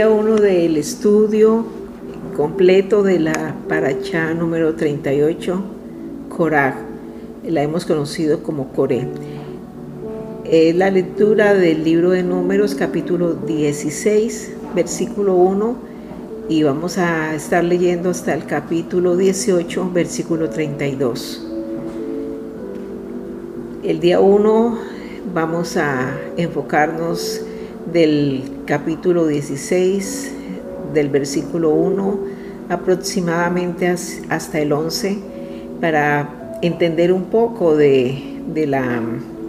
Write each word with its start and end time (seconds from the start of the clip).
día 0.00 0.08
1 0.08 0.36
del 0.36 0.78
estudio 0.78 1.62
completo 2.34 3.02
de 3.02 3.18
la 3.18 3.54
Paracha 3.68 4.32
número 4.32 4.74
38, 4.74 5.62
Coraj. 6.30 6.74
La 7.46 7.62
hemos 7.62 7.84
conocido 7.84 8.42
como 8.42 8.68
Coré. 8.68 9.06
Es 10.46 10.74
la 10.74 10.90
lectura 10.90 11.52
del 11.52 11.84
libro 11.84 12.12
de 12.12 12.22
Números, 12.22 12.74
capítulo 12.74 13.34
16, 13.34 14.52
versículo 14.74 15.34
1, 15.34 15.76
y 16.48 16.62
vamos 16.62 16.96
a 16.96 17.34
estar 17.34 17.62
leyendo 17.62 18.08
hasta 18.08 18.32
el 18.32 18.46
capítulo 18.46 19.18
18, 19.18 19.90
versículo 19.92 20.48
32. 20.48 21.46
El 23.82 24.00
día 24.00 24.18
1 24.18 24.78
vamos 25.34 25.76
a 25.76 26.16
enfocarnos 26.38 27.42
del 27.92 28.62
capítulo 28.66 29.26
16, 29.26 30.32
del 30.92 31.08
versículo 31.08 31.70
1 31.70 32.18
aproximadamente 32.68 33.88
hasta 34.28 34.60
el 34.60 34.72
11, 34.72 35.18
para 35.80 36.58
entender 36.62 37.12
un 37.12 37.24
poco 37.24 37.76
de, 37.76 38.42
la 38.66 39.02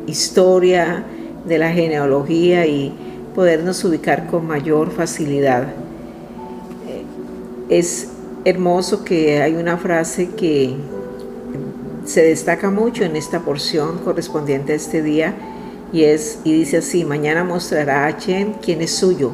historia, 0.07 1.04
de 1.45 1.57
la 1.59 1.71
genealogía 1.71 2.66
y 2.66 2.94
podernos 3.35 3.84
ubicar 3.84 4.27
con 4.27 4.48
mayor 4.48 4.91
facilidad. 4.91 5.68
Eh, 6.88 7.04
es 7.70 8.09
hermoso 8.43 9.04
que 9.04 9.41
hay 9.41 9.55
una 9.55 9.77
frase 9.77 10.29
que 10.29 10.76
se 12.05 12.24
destaca 12.24 12.71
mucho 12.71 13.04
en 13.04 13.15
esta 13.15 13.41
porción 13.41 13.99
correspondiente 13.99 14.74
a 14.74 14.76
este 14.76 15.04
día 15.04 15.35
y, 15.93 16.05
dice 16.43 16.77
así, 16.77 17.03
mañana 17.03 17.43
mostrará 17.43 18.05
a 18.05 18.17
Chen 18.17 18.53
quién 18.61 18.81
es 18.81 18.91
suyo 18.91 19.31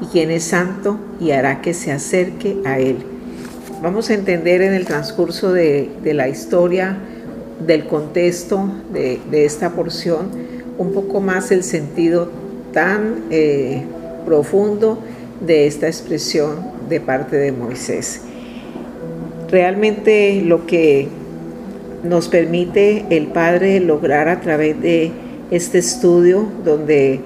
y 0.00 0.06
quién 0.06 0.30
es 0.30 0.44
santo 0.44 0.98
y 1.20 1.32
hará 1.32 1.60
que 1.60 1.74
se 1.74 1.92
acerque 1.92 2.56
a 2.64 2.78
él. 2.78 2.96
Vamos 3.82 4.08
a 4.08 4.14
entender 4.14 4.62
en 4.62 4.72
el 4.72 4.86
transcurso 4.86 5.52
de, 5.52 5.90
la 6.04 6.28
historia, 6.28 6.96
del 7.66 7.86
contexto 7.86 8.66
de, 8.92 9.20
esta 9.44 9.70
porción, 9.70 10.30
un 10.78 10.92
poco 10.92 11.20
más 11.20 11.50
el 11.50 11.62
sentido 11.62 12.30
tan 12.72 13.24
eh, 13.30 13.84
profundo 14.24 14.98
de 15.46 15.66
esta 15.66 15.86
expresión 15.86 16.60
de 16.88 17.00
parte 17.00 17.36
de 17.36 17.52
Moisés. 17.52 18.22
Realmente 19.50 20.40
lo 20.42 20.66
que 20.66 21.08
nos 22.04 22.28
permite 22.28 23.04
el 23.10 23.26
Padre 23.26 23.80
lograr 23.80 24.28
a 24.28 24.40
través 24.40 24.80
de 24.80 25.10
este 25.50 25.78
estudio 25.78 26.46
donde 26.64 27.20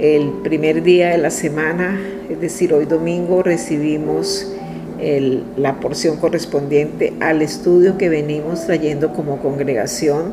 el 0.00 0.30
primer 0.42 0.82
día 0.82 1.10
de 1.10 1.18
la 1.18 1.30
semana, 1.30 2.00
es 2.28 2.40
decir, 2.40 2.74
hoy 2.74 2.86
domingo, 2.86 3.42
recibimos 3.42 4.52
la 5.56 5.78
porción 5.78 6.16
correspondiente 6.16 7.12
al 7.20 7.42
estudio 7.42 7.98
que 7.98 8.08
venimos 8.08 8.64
trayendo 8.64 9.12
como 9.12 9.38
congregación 9.38 10.32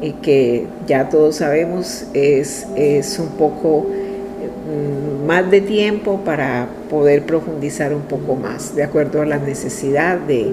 y 0.00 0.12
que 0.12 0.66
ya 0.86 1.08
todos 1.08 1.36
sabemos 1.36 2.06
es, 2.14 2.66
es 2.76 3.18
un 3.18 3.30
poco 3.30 3.86
mm, 3.88 5.26
más 5.26 5.50
de 5.50 5.60
tiempo 5.60 6.20
para 6.24 6.68
poder 6.88 7.24
profundizar 7.24 7.92
un 7.92 8.02
poco 8.02 8.36
más, 8.36 8.76
de 8.76 8.84
acuerdo 8.84 9.20
a 9.20 9.26
la 9.26 9.38
necesidad 9.38 10.18
de, 10.18 10.52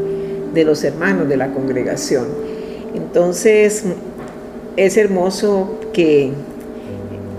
de 0.53 0.63
los 0.63 0.83
hermanos 0.83 1.29
de 1.29 1.37
la 1.37 1.53
congregación. 1.53 2.25
Entonces, 2.95 3.85
es 4.77 4.97
hermoso 4.97 5.79
que 5.93 6.31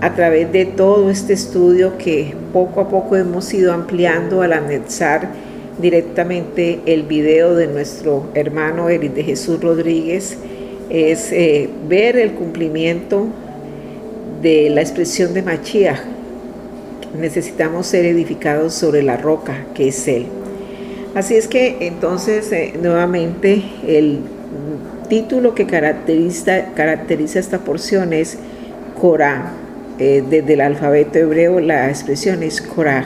a 0.01 0.13
través 0.13 0.51
de 0.51 0.65
todo 0.65 1.09
este 1.09 1.33
estudio 1.33 1.97
que 1.97 2.33
poco 2.51 2.81
a 2.81 2.89
poco 2.89 3.15
hemos 3.15 3.53
ido 3.53 3.73
ampliando 3.73 4.41
al 4.41 4.53
anexar 4.53 5.29
directamente 5.81 6.81
el 6.85 7.03
video 7.03 7.55
de 7.55 7.67
nuestro 7.67 8.25
hermano 8.33 8.89
Eric 8.89 9.13
de 9.13 9.23
Jesús 9.23 9.61
Rodríguez, 9.61 10.37
es 10.89 11.31
eh, 11.31 11.69
ver 11.87 12.17
el 12.17 12.33
cumplimiento 12.33 13.27
de 14.41 14.69
la 14.69 14.81
expresión 14.81 15.33
de 15.33 15.41
Machiach. 15.41 16.01
Necesitamos 17.19 17.87
ser 17.87 18.05
edificados 18.05 18.73
sobre 18.73 19.01
la 19.01 19.17
roca 19.17 19.65
que 19.73 19.87
es 19.87 20.07
Él. 20.07 20.25
Así 21.15 21.35
es 21.35 21.47
que 21.47 21.77
entonces 21.81 22.51
eh, 22.51 22.73
nuevamente 22.79 23.63
el 23.87 24.19
título 25.13 25.53
que 25.53 25.67
caracteriza, 25.67 27.39
esta 27.39 27.59
porción 27.59 28.13
es 28.13 28.39
Korah. 28.99 29.53
Eh, 29.99 30.23
desde 30.27 30.53
el 30.53 30.61
alfabeto 30.61 31.19
hebreo 31.19 31.59
la 31.59 31.87
expresión 31.89 32.41
es 32.41 32.63
Korah. 32.63 33.05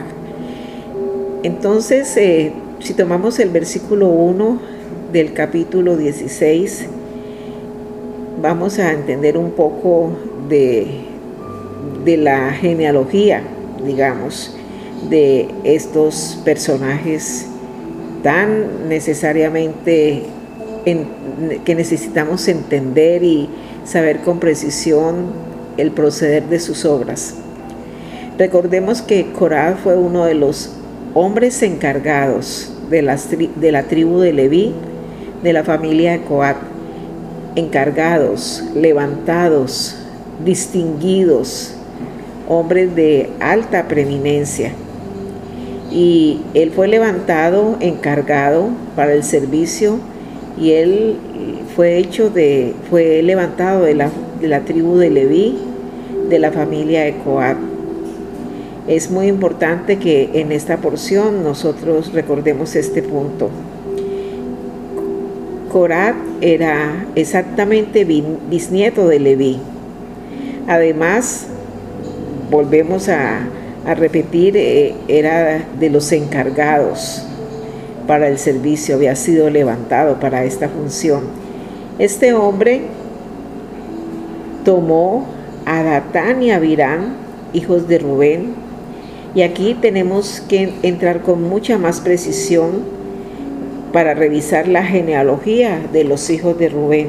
Entonces, 1.42 2.16
eh, 2.16 2.52
si 2.80 2.94
tomamos 2.94 3.38
el 3.40 3.50
versículo 3.50 4.08
1 4.08 4.58
del 5.12 5.34
capítulo 5.34 5.98
16, 5.98 6.86
vamos 8.40 8.78
a 8.78 8.90
entender 8.92 9.36
un 9.36 9.50
poco 9.50 10.12
de, 10.48 10.86
de 12.06 12.16
la 12.16 12.52
genealogía, 12.52 13.42
digamos, 13.84 14.56
de 15.10 15.48
estos 15.62 16.40
personajes 16.42 17.48
tan 18.22 18.88
necesariamente 18.88 20.22
que 21.64 21.74
necesitamos 21.74 22.48
entender 22.48 23.22
y 23.22 23.48
saber 23.84 24.20
con 24.20 24.38
precisión 24.38 25.26
el 25.76 25.90
proceder 25.92 26.44
de 26.44 26.60
sus 26.60 26.84
obras. 26.84 27.34
Recordemos 28.38 29.02
que 29.02 29.32
Corá 29.32 29.78
fue 29.82 29.96
uno 29.96 30.24
de 30.24 30.34
los 30.34 30.70
hombres 31.14 31.62
encargados 31.62 32.72
de, 32.90 33.48
de 33.56 33.72
la 33.72 33.82
tribu 33.84 34.20
de 34.20 34.32
Leví, 34.32 34.72
de 35.42 35.52
la 35.52 35.64
familia 35.64 36.12
de 36.12 36.22
Coat, 36.22 36.56
encargados, 37.56 38.64
levantados, 38.74 39.96
distinguidos, 40.44 41.74
hombres 42.48 42.94
de 42.94 43.30
alta 43.40 43.88
preeminencia. 43.88 44.72
Y 45.90 46.40
él 46.54 46.70
fue 46.70 46.86
levantado, 46.86 47.76
encargado 47.80 48.68
para 48.94 49.14
el 49.14 49.24
servicio 49.24 49.98
y 50.60 50.72
él 50.72 51.16
fue 51.76 51.98
hecho 51.98 52.30
de, 52.30 52.74
fue 52.90 53.22
levantado 53.22 53.84
de 53.84 53.94
la, 53.94 54.10
de 54.40 54.48
la 54.48 54.60
tribu 54.60 54.96
de 54.96 55.10
Leví, 55.10 55.56
de 56.28 56.38
la 56.38 56.50
familia 56.50 57.04
de 57.04 57.14
Coat. 57.24 57.56
Es 58.88 59.10
muy 59.10 59.26
importante 59.26 59.98
que 59.98 60.30
en 60.34 60.50
esta 60.50 60.78
porción 60.78 61.44
nosotros 61.44 62.12
recordemos 62.12 62.74
este 62.74 63.02
punto. 63.02 63.50
Corat 65.70 66.16
era 66.40 67.06
exactamente 67.14 68.04
bisnieto 68.04 69.06
de 69.06 69.20
Leví. 69.20 69.58
Además, 70.66 71.46
volvemos 72.50 73.08
a, 73.08 73.40
a 73.86 73.94
repetir, 73.94 74.56
eh, 74.56 74.94
era 75.06 75.62
de 75.78 75.90
los 75.90 76.10
encargados 76.12 77.27
para 78.08 78.26
el 78.26 78.38
servicio, 78.38 78.94
había 78.94 79.14
sido 79.14 79.50
levantado 79.50 80.18
para 80.18 80.42
esta 80.44 80.70
función. 80.70 81.24
Este 81.98 82.32
hombre 82.32 82.80
tomó 84.64 85.26
a 85.66 85.82
Datán 85.82 86.42
y 86.42 86.50
a 86.50 86.58
Virán, 86.58 87.16
hijos 87.52 87.86
de 87.86 87.98
Rubén, 87.98 88.54
y 89.34 89.42
aquí 89.42 89.76
tenemos 89.78 90.40
que 90.48 90.72
entrar 90.82 91.20
con 91.20 91.42
mucha 91.42 91.76
más 91.76 92.00
precisión 92.00 92.82
para 93.92 94.14
revisar 94.14 94.68
la 94.68 94.84
genealogía 94.84 95.78
de 95.92 96.04
los 96.04 96.30
hijos 96.30 96.58
de 96.58 96.70
Rubén. 96.70 97.08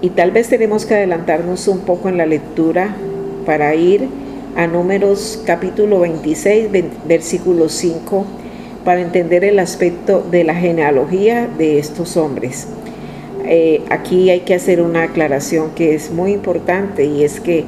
Y 0.00 0.08
tal 0.08 0.30
vez 0.30 0.48
tenemos 0.48 0.86
que 0.86 0.94
adelantarnos 0.94 1.68
un 1.68 1.80
poco 1.80 2.08
en 2.08 2.16
la 2.16 2.24
lectura 2.24 2.96
para 3.44 3.74
ir 3.74 4.08
a 4.56 4.66
números 4.66 5.42
capítulo 5.44 6.00
26, 6.00 6.68
versículo 7.06 7.68
5 7.68 8.24
para 8.86 9.00
entender 9.00 9.42
el 9.42 9.58
aspecto 9.58 10.24
de 10.30 10.44
la 10.44 10.54
genealogía 10.54 11.48
de 11.58 11.80
estos 11.80 12.16
hombres. 12.16 12.68
Eh, 13.44 13.82
aquí 13.90 14.30
hay 14.30 14.40
que 14.40 14.54
hacer 14.54 14.80
una 14.80 15.02
aclaración 15.02 15.70
que 15.74 15.96
es 15.96 16.12
muy 16.12 16.32
importante 16.32 17.04
y 17.04 17.24
es 17.24 17.40
que 17.40 17.64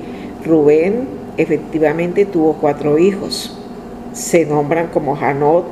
Rubén 0.47 1.09
efectivamente 1.37 2.25
tuvo 2.25 2.53
cuatro 2.55 2.99
hijos. 2.99 3.59
Se 4.12 4.47
nombran 4.47 4.91
como 4.94 5.17
Hanot, 5.17 5.65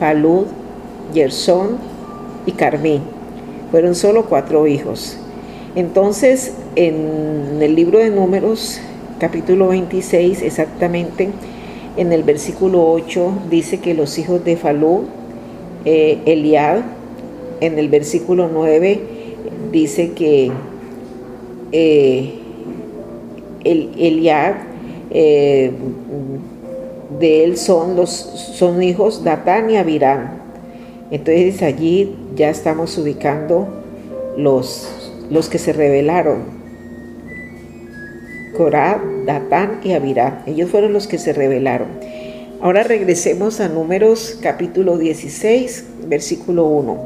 Falud, 0.00 0.46
Gersón 1.14 1.78
y 2.44 2.50
Carmín. 2.50 3.02
Fueron 3.70 3.94
solo 3.94 4.24
cuatro 4.24 4.66
hijos. 4.66 5.16
Entonces, 5.76 6.54
en 6.74 7.60
el 7.60 7.76
libro 7.76 8.00
de 8.00 8.10
números, 8.10 8.80
capítulo 9.20 9.68
26, 9.68 10.42
exactamente, 10.42 11.28
en 11.96 12.12
el 12.12 12.22
versículo 12.22 12.90
8 12.90 13.32
dice 13.50 13.80
que 13.80 13.94
los 13.94 14.18
hijos 14.18 14.44
de 14.44 14.56
Falú, 14.56 15.04
eh, 15.84 16.18
Eliad, 16.26 16.80
en 17.60 17.78
el 17.78 17.88
versículo 17.88 18.48
9 18.52 19.00
dice 19.70 20.12
que 20.12 20.50
eh, 21.72 22.34
el, 23.64 23.90
Eliad, 23.98 24.54
eh, 25.10 25.72
de 27.20 27.44
él 27.44 27.56
son 27.56 27.94
los 27.94 28.10
son 28.10 28.82
hijos 28.82 29.22
Datán 29.22 29.70
y 29.70 29.76
Abirán. 29.76 30.40
Entonces 31.10 31.62
allí 31.62 32.16
ya 32.34 32.48
estamos 32.48 32.96
ubicando 32.96 33.68
los, 34.36 35.12
los 35.30 35.48
que 35.48 35.58
se 35.58 35.72
rebelaron. 35.72 36.61
Datán 38.70 39.80
y 39.82 39.92
Abirán. 39.92 40.42
Ellos 40.46 40.70
fueron 40.70 40.92
los 40.92 41.06
que 41.06 41.18
se 41.18 41.32
rebelaron. 41.32 41.88
Ahora 42.60 42.84
regresemos 42.84 43.60
a 43.60 43.68
Números 43.68 44.38
capítulo 44.40 44.96
16, 44.96 45.86
versículo 46.06 46.66
1. 46.66 46.96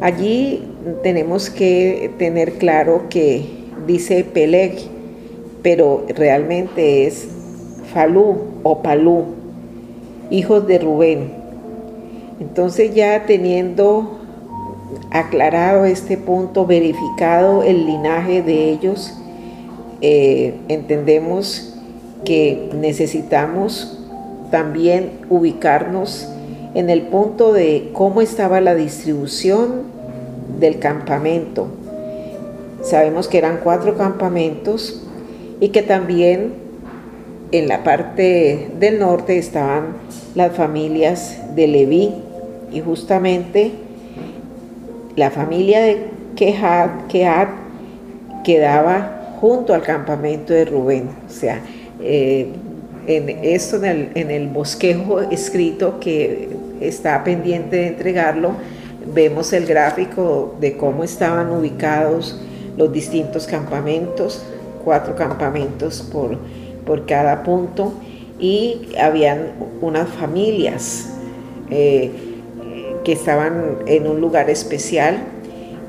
Allí 0.00 0.62
tenemos 1.02 1.48
que 1.48 2.10
tener 2.18 2.52
claro 2.54 3.04
que 3.08 3.46
dice 3.86 4.24
Peleg, 4.24 4.76
pero 5.62 6.04
realmente 6.14 7.06
es 7.06 7.26
Falú 7.94 8.36
o 8.62 8.82
Palú, 8.82 9.24
hijos 10.30 10.66
de 10.66 10.78
Rubén. 10.78 11.32
Entonces 12.40 12.94
ya 12.94 13.24
teniendo 13.24 14.18
aclarado 15.10 15.86
este 15.86 16.18
punto, 16.18 16.66
verificado 16.66 17.62
el 17.62 17.86
linaje 17.86 18.42
de 18.42 18.70
ellos, 18.70 19.16
eh, 20.00 20.54
entendemos 20.68 21.74
que 22.24 22.70
necesitamos 22.74 23.98
también 24.50 25.12
ubicarnos 25.28 26.28
en 26.74 26.90
el 26.90 27.02
punto 27.02 27.52
de 27.52 27.90
cómo 27.92 28.20
estaba 28.20 28.60
la 28.60 28.74
distribución 28.74 29.82
del 30.58 30.78
campamento. 30.78 31.68
Sabemos 32.82 33.28
que 33.28 33.38
eran 33.38 33.60
cuatro 33.62 33.96
campamentos 33.96 35.02
y 35.60 35.70
que 35.70 35.82
también 35.82 36.54
en 37.52 37.68
la 37.68 37.84
parte 37.84 38.70
del 38.78 38.98
norte 38.98 39.38
estaban 39.38 39.96
las 40.34 40.52
familias 40.54 41.38
de 41.54 41.66
Leví 41.66 42.12
y 42.72 42.80
justamente 42.80 43.72
la 45.16 45.30
familia 45.30 45.80
de 45.80 46.10
Kehat, 46.36 47.50
quedaba 48.44 49.15
junto 49.40 49.74
al 49.74 49.82
campamento 49.82 50.52
de 50.52 50.64
Rubén. 50.64 51.08
O 51.26 51.30
sea, 51.30 51.60
eh, 52.00 52.48
en 53.06 53.28
esto, 53.44 53.82
en 53.84 54.30
el, 54.30 54.48
bosquejo 54.48 55.20
escrito 55.20 56.00
que 56.00 56.48
está 56.80 57.22
pendiente 57.22 57.76
de 57.76 57.86
entregarlo, 57.88 58.52
vemos 59.14 59.52
el 59.52 59.66
gráfico 59.66 60.56
de 60.60 60.76
cómo 60.76 61.04
estaban 61.04 61.50
ubicados 61.52 62.40
los 62.76 62.92
distintos 62.92 63.46
campamentos, 63.46 64.44
cuatro 64.84 65.14
campamentos 65.14 66.02
por, 66.02 66.36
por 66.84 67.06
cada 67.06 67.44
punto, 67.44 67.94
y 68.40 68.88
habían 69.00 69.52
unas 69.80 70.08
familias 70.08 71.10
eh, 71.70 72.10
que 73.04 73.12
estaban 73.12 73.78
en 73.86 74.08
un 74.08 74.20
lugar 74.20 74.50
especial, 74.50 75.18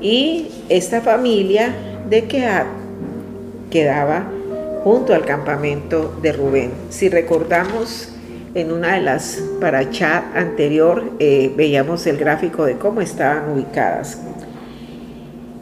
y 0.00 0.48
esta 0.68 1.00
familia 1.00 1.74
de 2.08 2.24
Keat 2.24 2.77
quedaba 3.70 4.30
junto 4.84 5.14
al 5.14 5.24
campamento 5.24 6.14
de 6.22 6.32
Rubén. 6.32 6.72
Si 6.90 7.08
recordamos 7.08 8.10
en 8.54 8.72
una 8.72 8.94
de 8.94 9.02
las 9.02 9.42
para 9.60 9.90
chat 9.90 10.24
anterior, 10.34 11.12
eh, 11.18 11.52
veíamos 11.56 12.06
el 12.06 12.16
gráfico 12.16 12.64
de 12.64 12.78
cómo 12.78 13.00
estaban 13.00 13.50
ubicadas. 13.50 14.18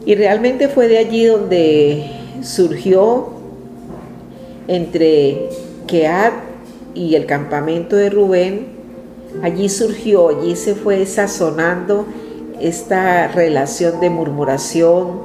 Y 0.05 0.15
realmente 0.15 0.69
fue 0.69 0.87
de 0.87 0.99
allí 0.99 1.25
donde 1.25 2.09
surgió 2.41 3.29
entre 4.67 5.49
Keat 5.87 6.33
y 6.93 7.15
el 7.15 7.25
campamento 7.25 7.95
de 7.95 8.09
Rubén, 8.09 8.67
allí 9.43 9.69
surgió, 9.69 10.29
allí 10.29 10.55
se 10.55 10.75
fue 10.75 11.05
sazonando 11.05 12.05
esta 12.61 13.27
relación 13.27 13.99
de 13.99 14.09
murmuración, 14.09 15.19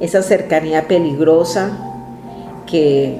esa 0.00 0.22
cercanía 0.22 0.86
peligrosa 0.86 1.93
que 2.66 3.18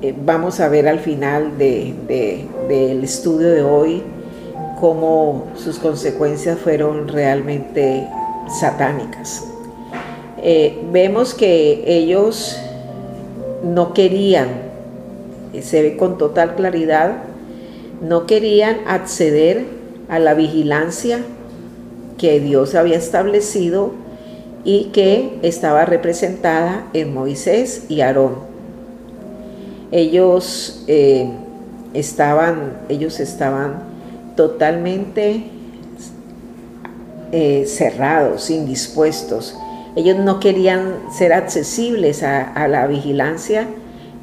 eh, 0.00 0.14
vamos 0.24 0.60
a 0.60 0.68
ver 0.68 0.86
al 0.86 1.00
final 1.00 1.58
del 1.58 3.02
estudio 3.02 3.48
de 3.48 3.62
hoy 3.62 4.02
cómo 4.80 5.48
sus 5.56 5.80
consecuencias 5.80 6.56
fueron 6.56 7.08
realmente 7.08 8.06
satánicas. 8.60 9.44
Eh, 10.40 10.78
vemos 10.92 11.34
que 11.34 11.82
ellos 11.84 12.60
no 13.64 13.92
querían, 13.92 14.48
eh, 15.52 15.62
se 15.62 15.82
ve 15.82 15.96
con 15.96 16.16
total 16.16 16.54
claridad, 16.54 17.16
no 18.00 18.26
querían 18.26 18.76
acceder 18.86 19.64
a 20.08 20.20
la 20.20 20.34
vigilancia 20.34 21.22
que 22.18 22.38
Dios 22.38 22.76
había 22.76 22.98
establecido 22.98 23.90
y 24.62 24.90
que 24.92 25.40
estaba 25.42 25.84
representada 25.86 26.86
en 26.92 27.12
Moisés 27.12 27.86
y 27.88 28.00
Aarón 28.02 28.47
ellos 29.90 30.84
eh, 30.86 31.28
estaban, 31.94 32.78
ellos 32.88 33.20
estaban 33.20 33.82
totalmente 34.36 35.44
eh, 37.32 37.64
cerrados, 37.66 38.50
indispuestos. 38.50 39.56
Ellos 39.96 40.18
no 40.18 40.38
querían 40.40 40.96
ser 41.12 41.32
accesibles 41.32 42.22
a, 42.22 42.68
la 42.68 42.86
vigilancia 42.86 43.66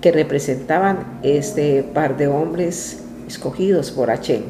que 0.02 0.12
representaban 0.12 1.20
este 1.24 1.84
par 1.84 2.18
de 2.18 2.28
hombres 2.28 3.04
escogidos 3.28 3.92
por 3.92 4.10
Hachem. 4.10 4.44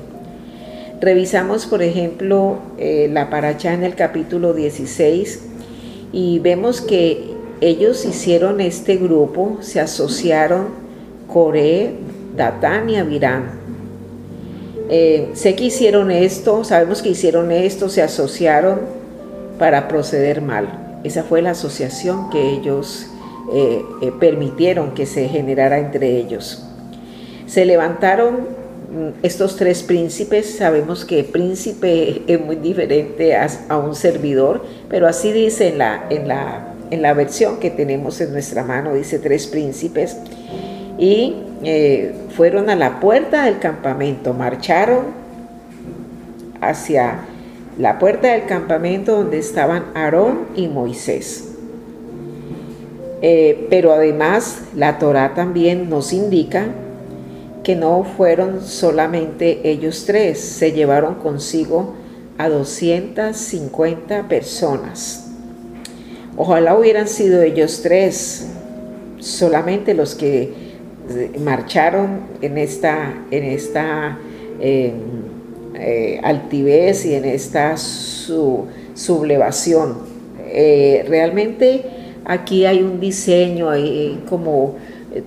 Revisamos, 1.01 1.65
por 1.65 1.81
ejemplo, 1.81 2.59
eh, 2.77 3.09
la 3.11 3.29
paracha 3.29 3.73
en 3.73 3.83
el 3.83 3.95
capítulo 3.95 4.53
16 4.53 5.41
y 6.11 6.39
vemos 6.39 6.81
que 6.81 7.33
ellos 7.61 8.05
hicieron 8.05 8.61
este 8.61 8.97
grupo, 8.97 9.57
se 9.61 9.79
asociaron 9.79 10.84
Coré, 11.35 11.91
Datán 12.37 12.89
y 12.89 12.95
Abirán. 12.95 13.49
Eh, 14.89 15.31
sé 15.33 15.53
que 15.53 15.65
hicieron 15.65 16.09
esto, 16.09 16.63
sabemos 16.63 17.01
que 17.01 17.09
hicieron 17.09 17.51
esto, 17.51 17.89
se 17.89 18.01
asociaron 18.01 18.79
para 19.59 19.89
proceder 19.89 20.41
mal. 20.41 21.01
Esa 21.03 21.23
fue 21.23 21.41
la 21.41 21.49
asociación 21.49 22.29
que 22.29 22.51
ellos 22.51 23.07
eh, 23.51 23.81
eh, 24.01 24.13
permitieron 24.17 24.93
que 24.93 25.05
se 25.05 25.27
generara 25.27 25.77
entre 25.77 26.15
ellos. 26.15 26.65
Se 27.47 27.65
levantaron 27.65 28.35
mm, 28.35 29.09
estos 29.21 29.57
tres 29.57 29.83
príncipes, 29.83 30.55
sabemos 30.55 31.03
que 31.03 31.25
príncipe 31.25 32.21
es 32.27 32.39
muy 32.39 32.55
diferente 32.55 33.35
a, 33.35 33.77
un 33.77 33.93
servidor, 33.93 34.63
pero 34.87 35.05
así 35.05 35.33
dice 35.33 35.67
en 35.67 35.79
la, 35.79 36.05
en, 36.09 36.29
la, 36.29 36.75
en 36.91 37.01
la 37.01 37.13
versión 37.13 37.59
que 37.59 37.71
tenemos 37.71 38.21
en 38.21 38.31
nuestra 38.31 38.63
mano, 38.63 38.93
dice 38.93 39.19
tres 39.19 39.47
príncipes 39.47 40.15
y 40.97 41.35
eh, 41.63 42.13
fueron 42.35 42.69
a 42.69 42.75
la 42.75 42.99
puerta 42.99 43.45
del 43.45 43.59
campamento, 43.59 44.33
marcharon 44.33 45.05
hacia 46.61 47.19
la 47.77 47.99
puerta 47.99 48.31
del 48.31 48.45
campamento 48.45 49.17
donde 49.17 49.39
estaban 49.39 49.85
Aarón 49.93 50.45
y 50.55 50.67
Moisés. 50.67 51.51
Eh, 53.21 53.67
pero 53.69 53.93
además 53.93 54.61
la 54.75 54.99
Torá 54.99 55.33
también 55.33 55.89
nos 55.89 56.13
indica 56.13 56.67
que 57.63 57.75
no 57.75 58.03
fueron 58.03 58.61
solamente 58.61 59.61
ellos 59.69 60.05
tres, 60.05 60.39
se 60.39 60.71
llevaron 60.71 61.15
consigo 61.15 61.95
a 62.37 62.49
250 62.49 64.27
personas. 64.27 65.31
Ojalá 66.37 66.77
hubieran 66.77 67.07
sido 67.07 67.41
ellos 67.41 67.81
tres, 67.81 68.47
solamente 69.19 69.93
los 69.93 70.15
que 70.15 70.64
marcharon 71.39 72.21
en 72.41 72.57
esta, 72.57 73.13
en 73.31 73.43
esta 73.43 74.17
eh, 74.59 74.91
eh, 75.75 76.19
altivez 76.23 77.05
y 77.05 77.15
en 77.15 77.25
esta 77.25 77.75
sublevación. 77.77 79.97
Eh, 80.47 81.05
realmente 81.07 81.83
aquí 82.25 82.65
hay 82.65 82.81
un 82.81 82.99
diseño, 82.99 83.69
hay 83.69 84.23
como 84.29 84.75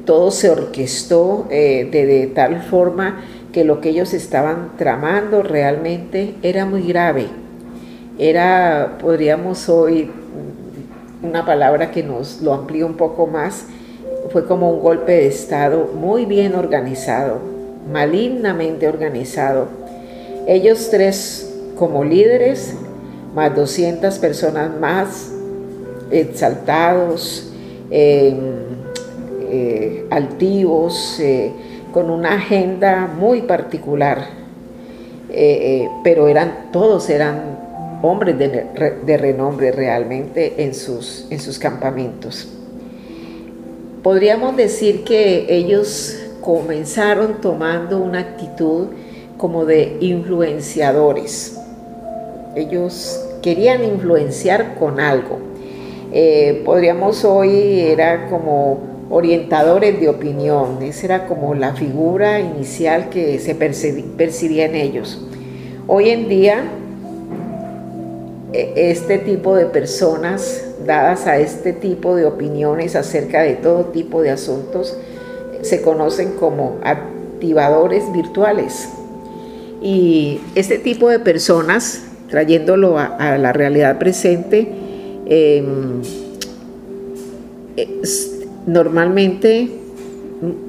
todo 0.05 0.31
se 0.31 0.51
orquestó 0.51 1.47
de, 1.49 2.31
tal 2.35 2.61
forma 2.63 3.23
que 3.53 3.65
lo 3.65 3.81
que 3.81 3.91
ellos 3.91 4.13
estaban 4.13 4.73
tramando 4.77 5.43
realmente 5.43 6.35
era 6.43 6.67
muy 6.67 6.83
grave. 6.83 7.27
Era, 8.19 8.99
podríamos 9.01 9.69
hoy, 9.69 10.11
una 11.23 11.47
palabra 11.47 11.91
que 11.91 12.03
nos 12.03 12.43
lo 12.43 12.53
amplía 12.53 12.85
un 12.85 12.95
poco 12.95 13.27
más, 13.27 13.67
fue 14.31 14.47
como 14.47 14.71
un 14.71 14.81
golpe 14.81 15.13
de 15.13 15.27
Estado 15.27 15.91
muy 15.95 16.27
bien 16.27 16.55
organizado, 16.55 17.39
malignamente 17.91 18.89
organizado. 18.89 19.67
Ellos 20.47 20.89
tres 20.91 21.55
como 21.77 22.05
líderes, 22.05 22.75
más 23.35 23.55
200 23.55 24.19
personas 24.19 24.71
más, 24.79 25.33
exaltados, 26.11 27.53
em, 27.91 28.37
eh, 29.51 30.07
altivos, 30.11 31.19
eh, 31.21 31.53
con 31.93 32.11
una 32.11 32.35
agenda 32.35 33.07
muy 33.07 33.43
particular, 33.43 34.27
eh, 35.31 35.89
pero 36.05 36.29
eran, 36.29 36.71
todos 36.73 37.09
eran 37.09 37.59
hombres 38.03 38.39
de, 38.39 39.17
renombre 39.17 39.73
realmente 39.73 40.63
en 40.63 40.75
sus, 40.75 41.27
en 41.31 41.41
sus 41.41 41.59
campamentos. 41.59 42.58
Podríamos 44.03 44.57
decir 44.57 45.03
que 45.03 45.47
ellos 45.49 46.17
comenzaron 46.41 47.41
tomando 47.41 47.99
una 47.99 48.21
actitud 48.21 48.89
como 49.37 49.65
de 49.65 49.97
influenciadores. 50.01 51.59
Ellos 52.55 53.21
querían 53.43 53.85
influenciar 53.85 54.77
con 54.77 55.01
algo. 55.01 55.39
Eh, 56.13 56.63
podríamos 56.65 57.25
hoy, 57.25 57.81
era 57.81 58.29
como 58.29 58.79
orientadores 59.11 60.01
de 60.01 60.09
opinión, 60.09 60.83
esa 60.83 61.07
era 61.07 61.27
como 61.27 61.55
la 61.55 61.75
figura 61.75 62.41
inicial 62.41 63.09
que 63.09 63.39
se 63.41 63.55
percibía 63.55 64.67
en 64.67 64.75
ellos. 64.77 65.21
Hoy 65.87 66.11
en 66.11 66.29
día, 66.29 66.63
e, 68.53 68.91
este 68.91 69.19
tipo 69.19 69.57
de 69.57 69.67
personas, 69.67 70.68
dadas 70.89 71.27
a 71.27 71.39
este 71.39 71.75
tipo 71.75 72.17
de 72.17 72.25
opiniones 72.25 72.97
acerca 72.97 73.43
de 73.43 73.55
todo 73.55 73.85
tipo 73.85 74.23
de 74.23 74.31
asuntos, 74.31 74.97
se 75.61 75.83
conocen 75.83 76.33
como 76.33 76.79
activadores 76.83 78.11
virtuales. 78.13 78.89
Y 79.83 80.41
este 80.55 80.79
tipo 80.79 81.11
de 81.11 81.21
personas, 81.21 82.05
trayéndolo 82.31 82.99
a, 82.99 83.37
la 83.37 83.53
realidad 83.53 83.99
presente, 83.99 84.67
em, 85.27 86.01
normalmente 88.67 89.69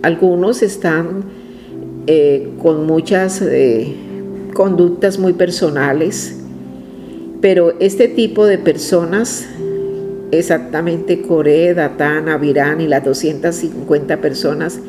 algunos 0.04 0.62
están 0.62 1.24
eh, 2.08 2.50
con 2.62 2.86
muchas 2.86 3.42
eh, 3.42 3.96
conductas 4.54 5.18
muy 5.18 5.32
personales, 5.32 6.36
pero 7.40 7.74
este 7.80 8.10
tipo 8.10 8.46
de 8.46 8.58
personas, 8.58 9.48
exactamente 10.32 11.22
Coré, 11.22 11.74
Datán, 11.74 12.30
Avirán 12.30 12.82
y 12.82 12.88
las 12.88 13.04
250 13.04 14.18
personas, 14.18 14.80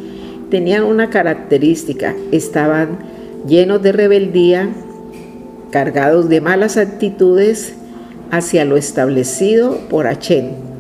tenían 0.51 0.85
una 0.85 1.11
característica, 1.11 2.15
estaban 2.33 2.99
llenos 3.47 3.83
de 3.83 3.93
rebeldía, 3.93 4.69
cargados 5.71 6.29
de 6.29 6.41
malas 6.41 6.77
actitudes 6.77 7.75
hacia 8.31 8.65
lo 8.65 8.77
establecido 8.77 9.79
por 9.89 10.07
Achén. 10.07 10.71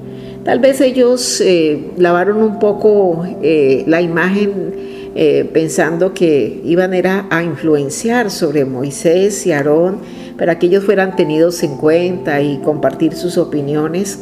Tal 0.45 0.59
vez 0.59 0.81
ellos 0.81 1.40
eh, 1.40 1.90
lavaron 1.97 2.43
un 2.43 2.59
poco 2.59 3.25
eh, 3.43 3.85
la 3.87 4.00
imagen 4.00 4.73
eh, 5.14 5.49
pensando 5.52 6.14
que 6.14 6.61
iban 6.64 6.95
era 6.95 7.26
a 7.31 7.43
influenciar 7.43 8.31
sobre 8.31 8.64
Moisés 8.64 9.47
y 9.47 9.52
Aarón 9.52 9.99
para 10.38 10.59
que 10.59 10.67
ellos 10.67 10.85
fueran 10.85 11.14
tenidos 11.17 11.62
en 11.62 11.76
cuenta 11.76 12.40
y 12.40 12.59
compartir 12.59 13.14
sus 13.14 13.37
opiniones. 13.37 14.21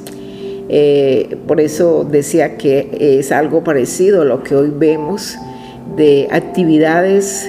Por 1.46 1.60
eso 1.60 2.06
decía 2.08 2.58
que 2.58 3.18
es 3.18 3.32
algo 3.32 3.64
parecido 3.64 4.22
a 4.22 4.25
lo 4.25 4.42
que 4.42 4.54
hoy 4.54 4.70
vemos 4.70 5.38
de 5.96 6.28
actividades 6.30 7.48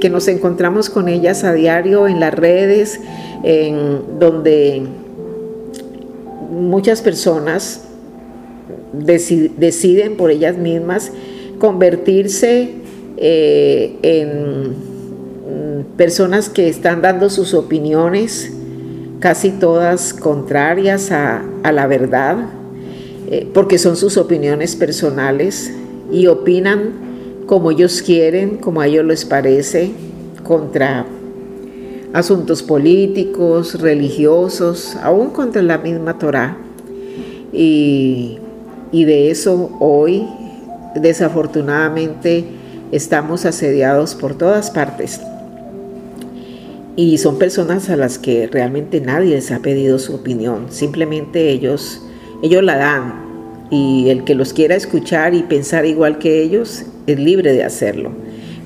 que, 0.00 0.10
nos 0.10 0.28
encontramos 0.28 0.90
con 0.90 1.08
ellas 1.08 1.44
a 1.44 1.52
diario 1.52 2.06
en 2.06 2.20
las 2.20 2.34
redes, 2.34 3.00
en 3.42 4.18
donde 4.18 4.82
muchas 6.50 7.02
personas 7.02 7.84
deciden 8.92 10.16
por 10.16 10.30
ellas 10.30 10.56
mismas 10.56 11.10
convertirse 11.58 12.70
eh, 13.16 13.96
en 14.02 14.74
personas 15.96 16.48
que 16.48 16.68
están 16.68 17.02
dando 17.02 17.30
sus 17.30 17.54
opiniones, 17.54 18.52
casi 19.22 19.52
todas 19.52 20.12
contrarias 20.12 21.12
a, 21.12 21.44
la 21.72 21.86
verdad, 21.86 22.38
eh, 23.30 23.48
porque 23.54 23.78
son 23.78 23.96
sus 23.96 24.16
opiniones 24.16 24.74
personales 24.74 25.72
y 26.10 26.26
opinan 26.26 27.44
como 27.46 27.70
ellos 27.70 28.02
quieren, 28.02 28.56
como 28.56 28.80
a 28.80 28.88
ellos 28.88 29.04
les 29.04 29.24
parece, 29.24 29.92
contra 30.42 31.06
asuntos 32.12 32.64
políticos, 32.64 33.80
religiosos, 33.80 34.96
aún 35.00 35.30
contra 35.30 35.62
la 35.62 35.78
misma 35.78 36.18
Torah. 36.18 36.56
Y, 37.52 38.38
y 38.90 39.04
de 39.04 39.30
eso 39.30 39.70
hoy, 39.78 40.26
desafortunadamente, 40.96 42.44
estamos 42.90 43.44
asediados 43.44 44.16
por 44.16 44.34
todas 44.34 44.72
partes. 44.72 45.20
Y 46.94 47.18
son 47.18 47.38
personas 47.38 47.88
a 47.88 47.96
las 47.96 48.18
que 48.18 48.46
realmente 48.46 49.00
nadie 49.00 49.34
les 49.34 49.50
ha 49.50 49.60
pedido 49.60 49.98
su 49.98 50.14
opinión, 50.14 50.66
simplemente 50.70 51.48
ellos, 51.50 52.02
ellos 52.42 52.62
la 52.62 52.76
dan, 52.76 53.22
y 53.70 54.10
el 54.10 54.24
que 54.24 54.34
los 54.34 54.52
quiera 54.52 54.74
escuchar 54.74 55.32
y 55.32 55.42
pensar 55.44 55.86
igual 55.86 56.18
que 56.18 56.42
ellos 56.42 56.84
es 57.06 57.18
libre 57.18 57.54
de 57.54 57.64
hacerlo. 57.64 58.10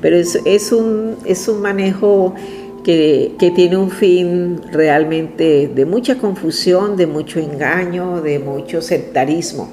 Pero 0.02 0.16
es, 0.16 0.40
es, 0.44 0.72
un, 0.72 1.14
es 1.24 1.46
un 1.46 1.62
manejo 1.62 2.34
que, 2.82 3.32
que, 3.38 3.52
tiene 3.52 3.76
un 3.76 3.90
fin 3.90 4.60
realmente 4.72 5.70
de 5.72 5.84
mucha 5.86 6.18
confusión, 6.18 6.96
de 6.96 7.06
mucho 7.06 7.38
engaño, 7.38 8.20
de 8.20 8.40
mucho 8.40 8.82
sectarismo. 8.82 9.70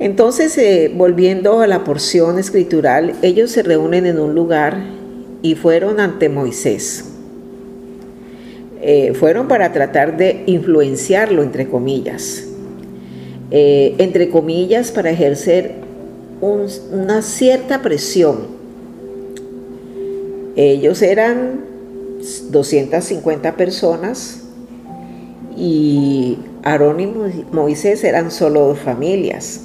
Entonces, 0.00 0.58
eh, 0.58 0.90
volviendo 0.92 1.60
a 1.60 1.68
la 1.68 1.84
porción 1.84 2.40
escritural, 2.40 3.14
ellos 3.22 3.52
se 3.52 3.62
reúnen 3.62 4.06
en 4.06 4.18
un 4.18 4.34
lugar 4.34 4.82
y 5.42 5.54
fueron 5.54 6.00
ante 6.00 6.28
Moisés. 6.28 7.11
Eh, 8.84 9.14
fueron 9.14 9.46
para 9.46 9.72
tratar 9.72 10.16
de 10.16 10.42
influenciarlo, 10.46 11.44
entre 11.44 11.68
comillas. 11.68 12.48
Eh, 13.52 13.94
entre 13.98 14.28
comillas, 14.28 14.90
para 14.90 15.10
ejercer 15.10 15.74
una 16.40 17.22
cierta 17.22 17.80
presión. 17.80 18.38
Ellos 20.56 21.00
eran 21.00 21.60
250 22.50 23.56
personas 23.56 24.40
y 25.56 26.38
Aarón 26.64 26.98
y 26.98 27.06
Moisés 27.52 28.02
eran 28.02 28.32
solo 28.32 28.66
dos 28.66 28.80
familias. 28.80 29.60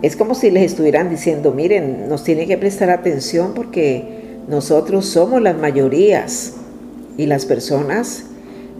Es 0.00 0.16
como 0.16 0.34
si 0.34 0.50
les 0.50 0.72
estuvieran 0.72 1.10
diciendo, 1.10 1.52
miren, 1.52 2.08
nos 2.08 2.24
tienen 2.24 2.48
que 2.48 2.56
prestar 2.56 2.88
atención 2.88 3.52
porque 3.54 4.38
nosotros 4.48 5.04
somos 5.04 5.42
las 5.42 5.58
mayorías 5.58 6.54
y 7.16 7.26
las 7.26 7.46
personas 7.46 8.24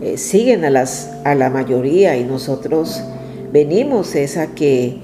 eh, 0.03 0.19
siguen 0.19 0.65
a, 0.65 0.71
las, 0.71 1.11
a 1.25 1.35
la 1.35 1.49
mayoría 1.51 2.17
y 2.19 2.25
nosotros 2.25 3.03
venimos 3.53 4.15
es 4.15 4.37
a 4.37 4.55
que, 4.55 4.97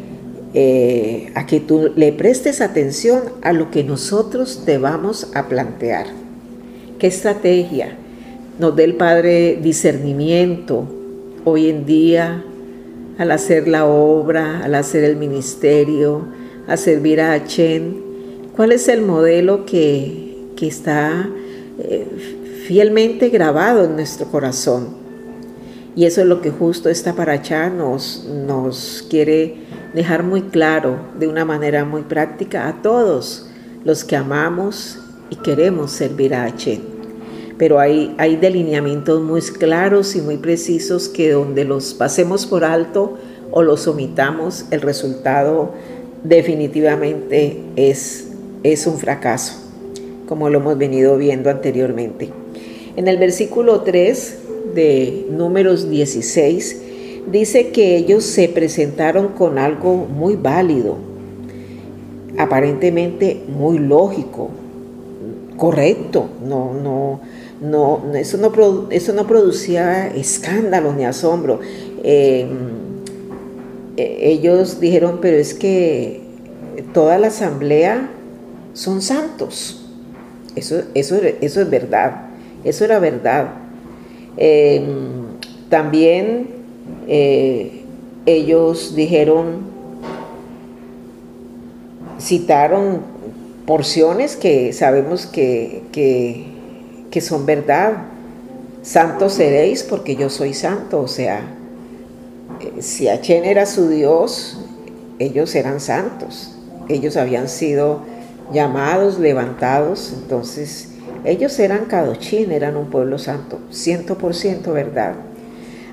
eh, 0.53 1.33
a 1.35 1.47
que 1.47 1.61
tú 1.61 1.91
le 1.97 2.13
prestes 2.13 2.61
atención 2.61 3.23
a 3.43 3.53
lo 3.53 3.71
que 3.71 3.85
nosotros 3.85 4.65
te 4.67 4.79
vamos 4.79 5.31
a 5.35 5.49
plantear. 5.49 6.07
¿Qué 6.99 7.07
estrategia 7.07 7.97
nos 8.59 8.77
dé 8.77 8.85
el 8.85 8.95
Padre 8.97 9.59
discernimiento 9.63 10.87
hoy 11.45 11.71
en 11.71 11.87
día 11.87 12.45
al 13.19 13.31
hacer 13.31 13.69
la 13.69 13.87
obra, 13.87 14.63
al 14.63 14.75
hacer 14.75 15.05
el 15.05 15.17
ministerio, 15.17 16.27
a 16.67 16.77
servir 16.77 17.21
a 17.21 17.33
Achen? 17.33 18.03
¿Cuál 18.55 18.73
es 18.73 18.89
el 18.89 19.01
modelo 19.01 19.65
que, 19.65 20.31
está 20.61 21.29
eh, 21.81 22.07
fielmente 22.73 23.29
grabado 23.29 23.85
en 23.85 23.97
nuestro 23.97 24.29
corazón? 24.29 24.97
Y 25.95 26.07
eso 26.07 26.23
es 26.23 26.27
lo 26.27 26.41
que 26.41 26.51
justo 26.51 26.89
esta 26.89 27.13
paracha 27.13 27.69
nos, 27.69 28.27
nos 28.27 29.05
quiere 29.11 29.57
dejar 29.93 30.23
muy 30.23 30.41
claro 30.41 30.97
de 31.19 31.29
una 31.29 31.45
manera 31.45 31.85
muy 31.85 32.01
práctica 32.01 32.69
a 32.69 32.81
todos 32.81 33.51
los 33.85 34.05
que 34.05 34.17
amamos 34.17 34.99
y 35.29 35.37
queremos 35.37 35.91
servir 35.91 36.35
a 36.35 36.45
H. 36.45 36.81
Pero 37.59 37.79
hay, 37.79 38.15
hay 38.17 38.37
delineamientos 38.37 39.21
muy 39.21 39.43
claros 39.43 40.17
y 40.17 40.23
muy 40.23 40.39
precisos 40.39 41.11
que 41.11 41.31
donde 41.31 41.67
los 41.67 41.93
pasemos 41.93 42.47
por 42.47 42.65
alto 42.65 43.19
o 43.51 43.63
los 43.63 43.87
omitamos, 43.87 44.65
el 44.71 44.81
resultado 44.81 45.75
definitivamente 46.25 47.61
es, 47.77 48.29
es 48.63 48.87
un 48.87 48.97
fracaso, 48.97 49.59
como 50.27 50.49
lo 50.49 50.61
hemos 50.61 50.79
venido 50.79 51.19
viendo 51.19 51.51
anteriormente. 51.51 52.42
En 52.97 53.09
el 53.09 53.17
versículo 53.17 53.81
3 53.81 54.39
de 54.75 55.27
números 55.31 55.89
16, 55.89 56.83
dice 57.31 57.71
que 57.71 57.97
ellos 57.97 58.25
se 58.25 58.49
presentaron 58.49 59.29
con 59.29 59.59
algo 59.59 59.95
muy 59.95 60.37
válido, 60.37 60.97
aparentemente 62.37 63.43
muy 63.49 63.79
lógico, 63.79 64.51
correcto, 65.57 66.29
no, 66.47 66.75
no, 66.75 67.21
no, 67.63 68.15
eso, 68.15 68.37
no 68.37 68.89
eso 68.91 69.13
no 69.13 69.27
producía 69.27 70.09
escándalo 70.09 70.93
ni 70.93 71.05
asombro. 71.05 71.61
Em, 72.03 72.49
e, 73.97 74.33
ellos 74.33 74.81
dijeron, 74.81 75.19
pero 75.23 75.37
es 75.37 75.55
que 75.55 76.21
toda 76.93 77.19
la 77.19 77.29
asamblea 77.29 78.11
son 78.75 79.01
santos. 79.01 79.87
Eso, 80.57 80.83
eso, 80.95 81.17
eso 81.41 81.61
es 81.63 81.71
verdad, 81.71 82.32
eso 82.65 82.85
era 82.85 82.99
verdad. 82.99 83.55
Em, 84.37 85.39
también 85.69 86.49
eh, 87.09 87.83
ellos 88.27 88.95
dijeron, 88.95 89.63
citaron 92.21 93.01
porciones 93.67 94.37
que 94.37 94.73
sabemos 94.73 95.27
que, 95.27 95.83
que 97.11 97.21
son 97.21 97.47
verdad. 97.47 98.05
Santos 98.83 99.35
seréis 99.35 99.85
porque 99.85 100.17
yo 100.17 100.29
soy 100.29 100.55
santo, 100.55 101.01
o 101.03 101.09
sea, 101.09 101.41
eh, 102.61 102.83
si 102.83 103.09
Achen 103.09 103.45
era 103.45 103.65
su 103.67 103.89
Dios, 103.89 104.59
ellos 105.21 105.55
eran 105.55 105.79
santos, 105.79 106.57
ellos 106.89 107.17
habían 107.17 107.49
sido 107.49 108.01
llamados, 108.53 109.21
levantados, 109.21 110.13
entonces 110.21 110.92
ellos 111.25 111.59
eran 111.59 111.85
Kadochín, 111.85 112.51
eran 112.53 112.77
un 112.77 112.87
pueblo 112.87 113.19
santo, 113.19 113.59
ciento 113.71 114.19
por 114.19 114.35
ciento 114.35 114.73
verdad. 114.73 115.15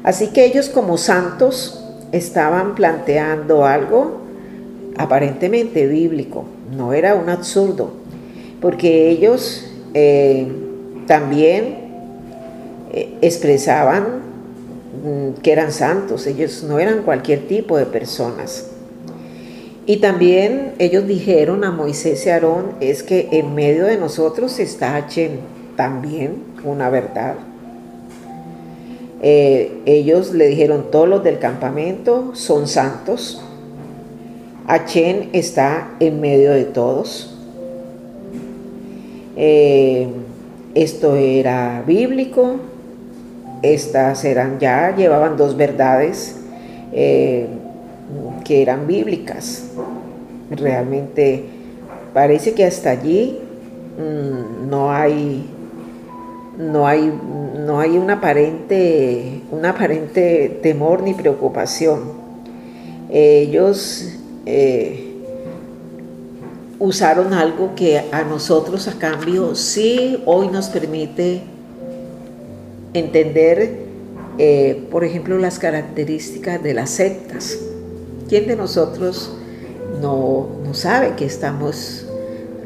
Así 0.03 0.27
que 0.27 0.45
ellos 0.45 0.69
como 0.69 0.97
santos 0.97 1.85
estaban 2.11 2.75
planteando 2.75 3.65
algo 3.65 4.21
aparentemente 4.97 5.87
bíblico, 5.87 6.45
no 6.75 6.93
era 6.93 7.15
un 7.15 7.29
absurdo, 7.29 7.91
porque 8.59 9.09
ellos 9.09 9.65
eh, 9.93 10.47
también 11.05 11.89
eh, 12.91 13.17
expresaban 13.21 14.21
mm, 15.03 15.41
que 15.41 15.51
eran 15.51 15.71
santos, 15.71 16.27
ellos 16.27 16.63
no 16.63 16.79
eran 16.79 17.03
cualquier 17.03 17.47
tipo 17.47 17.77
de 17.77 17.85
personas. 17.85 18.65
Y 19.89 19.97
también 19.97 20.73
ellos 20.77 21.07
dijeron 21.07 21.63
a 21.63 21.71
Moisés 21.71 22.23
y 22.23 22.29
Aarón, 22.29 22.73
es 22.79 23.01
que 23.01 23.27
en 23.31 23.55
medio 23.55 23.85
de 23.85 23.97
nosotros 23.97 24.59
está 24.59 24.93
Hachem, 24.93 25.31
también 25.75 26.43
una 26.63 26.91
verdad. 26.91 27.33
Eh, 29.23 29.81
ellos 29.87 30.31
le 30.31 30.45
dijeron, 30.45 30.91
todos 30.91 31.09
los 31.09 31.23
del 31.23 31.39
campamento 31.39 32.35
son 32.35 32.67
santos. 32.67 33.41
Hachem 34.67 35.29
está 35.33 35.95
en 35.99 36.21
medio 36.21 36.51
de 36.51 36.65
todos. 36.65 37.35
Eh, 39.37 40.07
esto 40.75 41.15
era 41.15 41.83
bíblico, 41.87 42.57
estas 43.63 44.23
eran 44.23 44.59
ya, 44.59 44.95
llevaban 44.95 45.35
dos 45.35 45.57
verdades. 45.57 46.35
Eh, 46.93 47.47
que 48.43 48.61
eran 48.61 48.87
bíblicas. 48.87 49.71
Realmente 50.51 51.45
parece 52.13 52.53
que 52.53 52.65
hasta 52.65 52.91
allí 52.91 53.37
mm, 53.97 54.69
no 54.69 54.91
hay 54.91 55.45
no 56.57 56.87
hay 56.87 57.13
no 57.65 57.79
hay 57.79 57.97
un 57.97 58.09
aparente 58.09 59.41
un 59.51 59.65
aparente 59.65 60.59
temor 60.61 61.03
ni 61.03 61.13
preocupación. 61.13 62.19
Ellos 63.11 64.17
eh, 64.45 65.09
usaron 66.79 67.33
algo 67.33 67.75
que 67.75 67.99
a 68.11 68.23
nosotros 68.23 68.87
a 68.87 68.93
cambio 68.93 69.55
sí 69.55 70.21
hoy 70.25 70.47
nos 70.47 70.69
permite 70.69 71.41
entender, 72.93 73.85
eh, 74.37 74.87
por 74.89 75.03
ejemplo, 75.03 75.37
las 75.37 75.59
características 75.59 76.63
de 76.63 76.73
las 76.73 76.89
sectas. 76.89 77.59
¿Quién 78.29 78.45
de 78.45 78.55
nosotros 78.55 79.31
no, 80.03 80.47
sabe 80.73 81.15
que 81.15 81.25
estamos 81.25 82.05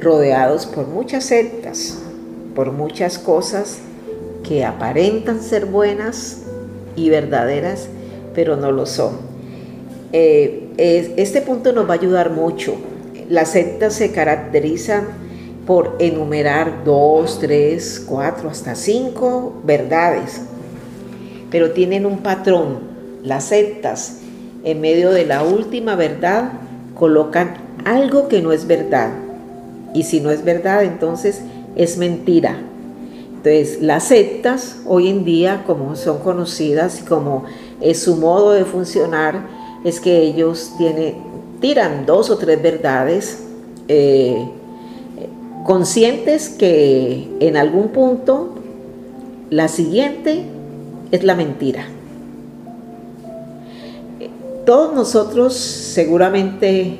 rodeados 0.02 0.65
por 0.65 0.88
muchas 0.88 1.23
sectas, 1.23 1.99
por 2.54 2.73
muchas 2.73 3.17
cosas 3.17 3.78
que 4.45 4.65
aparentan 4.65 5.41
ser 5.41 5.65
buenas 5.65 6.41
y 6.97 7.10
verdaderas, 7.10 7.88
pero 8.36 8.58
no 8.58 8.73
lo 8.73 8.86
son? 8.86 9.13
Eh, 10.12 10.67
este 11.15 11.41
punto 11.41 11.71
nos 11.71 11.88
va 11.88 11.91
a 11.91 11.97
ayudar 11.97 12.32
mucho. 12.32 12.76
Las 13.30 13.52
sectas 13.52 13.93
se 13.93 14.12
caracterizan 14.12 15.06
por 15.65 15.95
enumerar 15.99 16.84
dos, 16.84 17.39
tres, 17.39 18.04
cuatro, 18.06 18.49
hasta 18.49 18.76
cinco 18.76 19.62
verdades, 19.63 20.41
pero 21.49 21.71
tienen 21.71 22.06
un 22.06 22.17
patrón. 22.17 22.91
Las 23.23 23.45
sectas 23.45 24.17
en 24.63 24.82
medio 24.82 25.12
de 25.12 25.26
la 25.26 25.43
última 25.43 25.95
verdad, 25.95 26.54
colocan 26.95 27.56
algo 27.86 28.28
que 28.28 28.41
no 28.41 28.52
es 28.52 28.67
verdad. 28.67 29.12
Y 29.93 30.04
si 30.04 30.21
no 30.21 30.32
es 30.32 30.43
verdad, 30.43 30.84
entonces 30.84 31.41
es 31.76 31.97
mentira. 31.97 32.58
Entonces, 33.30 33.82
las 33.82 34.06
sectas 34.06 34.78
hoy 34.86 35.10
en 35.10 35.26
día, 35.26 35.63
como 35.67 35.95
son 35.95 36.19
conocidas 36.19 37.02
y 37.02 37.04
como 37.04 37.43
es 37.82 38.02
su 38.02 38.15
modo 38.15 38.52
de 38.52 38.63
funcionar, 38.63 39.41
es 39.84 39.99
que 39.99 40.21
ellos 40.21 40.71
tiran 41.60 42.06
dos 42.06 42.30
o 42.30 42.38
tres 42.38 42.62
verdades 42.62 43.43
eh, 43.89 44.47
conscientes 45.65 46.49
que 46.49 47.28
en 47.39 47.58
algún 47.58 47.89
punto 47.89 48.56
la 49.49 49.67
siguiente 49.67 50.43
es 51.12 51.23
la 51.23 51.36
mentira. 51.36 51.86
Todos 54.65 54.95
nosotros 54.95 55.56
seguramente 55.56 56.97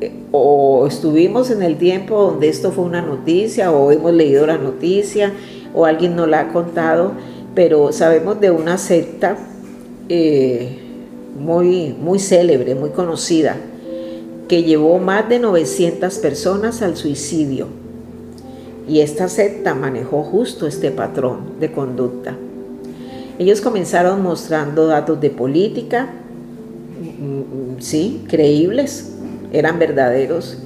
eh, 0.00 0.12
o 0.32 0.86
estuvimos 0.86 1.50
en 1.50 1.62
el 1.62 1.76
tiempo 1.76 2.22
donde 2.22 2.48
esto 2.48 2.72
fue 2.72 2.84
una 2.84 3.02
noticia 3.02 3.70
o 3.72 3.92
hemos 3.92 4.14
leído 4.14 4.46
la 4.46 4.56
noticia 4.56 5.34
o 5.74 5.84
alguien 5.84 6.16
nos 6.16 6.28
la 6.28 6.40
ha 6.40 6.48
contado, 6.48 7.12
pero 7.54 7.92
sabemos 7.92 8.40
de 8.40 8.50
una 8.50 8.78
secta 8.78 9.36
eh, 10.08 10.78
muy, 11.38 11.94
muy 12.00 12.18
célebre, 12.18 12.74
muy 12.74 12.90
conocida, 12.90 13.56
que 14.48 14.62
llevó 14.62 14.98
más 14.98 15.28
de 15.28 15.40
900 15.40 16.16
personas 16.18 16.80
al 16.80 16.96
suicidio. 16.96 17.66
Y 18.88 19.00
esta 19.00 19.28
secta 19.28 19.74
manejó 19.74 20.22
justo 20.22 20.66
este 20.66 20.90
patrón 20.90 21.60
de 21.60 21.70
conducta. 21.70 22.34
Ellos 23.38 23.60
comenzaron 23.60 24.22
mostrando 24.22 24.86
datos 24.86 25.20
de 25.20 25.28
política, 25.28 26.08
sí, 27.78 28.24
creíbles, 28.28 29.12
eran 29.52 29.78
verdaderos. 29.78 30.58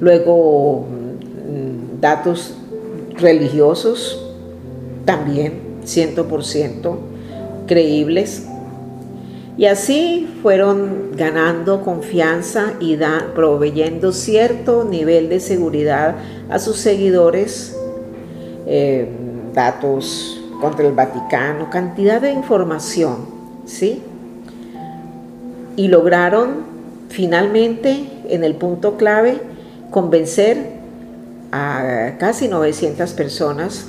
Luego, 0.00 0.86
mm, 0.86 2.00
datos 2.00 2.54
religiosos, 3.16 4.20
también 5.04 5.60
100% 5.84 6.98
creíbles. 7.66 8.46
Y 9.56 9.66
así 9.66 10.28
fueron 10.42 11.12
ganando 11.16 11.82
confianza 11.82 12.74
y 12.80 12.98
proveyendo 13.34 14.12
cierto 14.12 14.84
nivel 14.84 15.28
de 15.28 15.38
seguridad 15.38 16.16
a 16.50 16.58
sus 16.58 16.78
seguidores, 16.78 17.76
eh, 18.66 19.08
datos 19.52 20.40
contra 20.60 20.86
el 20.86 20.92
Vaticano, 20.92 21.70
cantidad 21.70 22.20
de 22.20 22.32
información, 22.32 23.26
¿sí? 23.64 24.02
Y 25.76 25.88
lograron 25.88 26.64
finalmente 27.08 28.08
en 28.28 28.44
el 28.44 28.54
punto 28.54 28.96
clave 28.96 29.40
convencer 29.90 30.74
a 31.52 32.16
casi 32.18 32.48
900 32.48 33.12
personas 33.12 33.86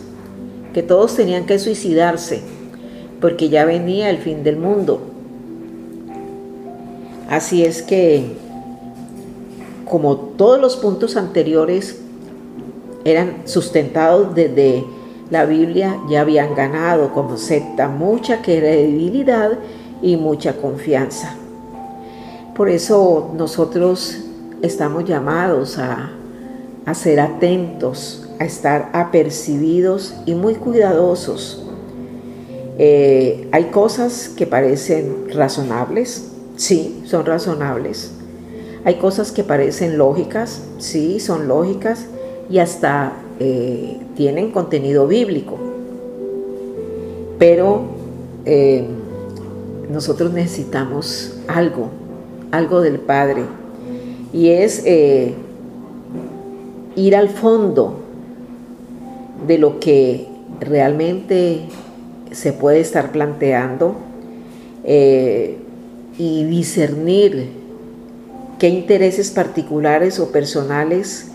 que 0.73 0.83
todos 0.83 1.15
tenían 1.15 1.45
que 1.45 1.57
suicidarse 1.57 2.41
porque 3.19 3.49
ya 3.49 3.65
venía 3.65 4.09
el 4.09 4.17
fin 4.17 4.43
del 4.43 4.57
mundo. 4.57 5.01
Así 7.29 7.65
es 7.65 7.81
que, 7.81 8.37
como 9.85 10.15
todos 10.15 10.59
los 10.59 10.77
puntos 10.77 11.15
anteriores 11.17 12.01
eran 13.03 13.43
sustentados 13.45 14.35
desde 14.35 14.83
la 15.31 15.45
Biblia, 15.45 15.99
ya 16.07 16.21
habían 16.21 16.53
ganado 16.53 17.13
como 17.13 17.37
secta 17.37 17.87
mucha 17.87 18.41
credibilidad 18.41 19.57
y 20.03 20.17
mucha 20.17 20.57
confianza. 20.57 21.35
Por 22.55 22.69
eso 22.69 23.33
nosotros 23.35 24.17
estamos 24.61 25.03
llamados 25.03 25.77
a, 25.77 26.13
ser 26.93 27.19
atentos, 27.19 28.29
a 28.39 28.45
estar 28.45 28.91
apercibidos 28.93 30.15
y 30.25 30.35
muy 30.35 30.55
cuidadosos. 30.55 31.65
Eh, 32.77 33.49
hay 33.51 33.65
cosas 33.65 34.29
que 34.29 34.47
parecen 34.47 35.27
razonables, 35.33 36.31
sí, 36.55 37.03
son 37.05 37.25
razonables. 37.25 38.11
Hay 38.85 38.95
cosas 38.99 39.33
que 39.33 39.43
parecen 39.43 39.97
lógicas, 39.97 40.61
sí, 40.77 41.19
son 41.19 41.49
lógicas 41.49 42.05
y 42.49 42.59
hasta 42.59 43.17
eh, 43.41 43.99
tienen 44.15 44.51
contenido 44.51 45.07
bíblico. 45.07 45.57
Pero 47.37 47.81
eh, 48.45 48.87
nosotros 49.89 50.31
necesitamos 50.31 51.33
algo 51.49 51.89
algo 52.55 52.81
del 52.81 52.99
Padre. 52.99 53.43
y 54.33 54.49
es 54.49 54.81
eh, 54.85 55.33
ir 56.95 57.15
al 57.15 57.29
fondo 57.29 57.99
de 59.47 59.57
lo 59.57 59.79
que 59.79 60.27
realmente 60.59 61.61
se 62.31 62.51
puede 62.51 62.81
estar 62.81 63.11
planteando 63.11 63.95
eh, 64.83 65.57
y 66.17 66.43
discernir 66.45 67.49
qué 68.59 68.69
intereses 68.69 69.31
particulares 69.31 70.19
o 70.19 70.31
personales 70.31 71.31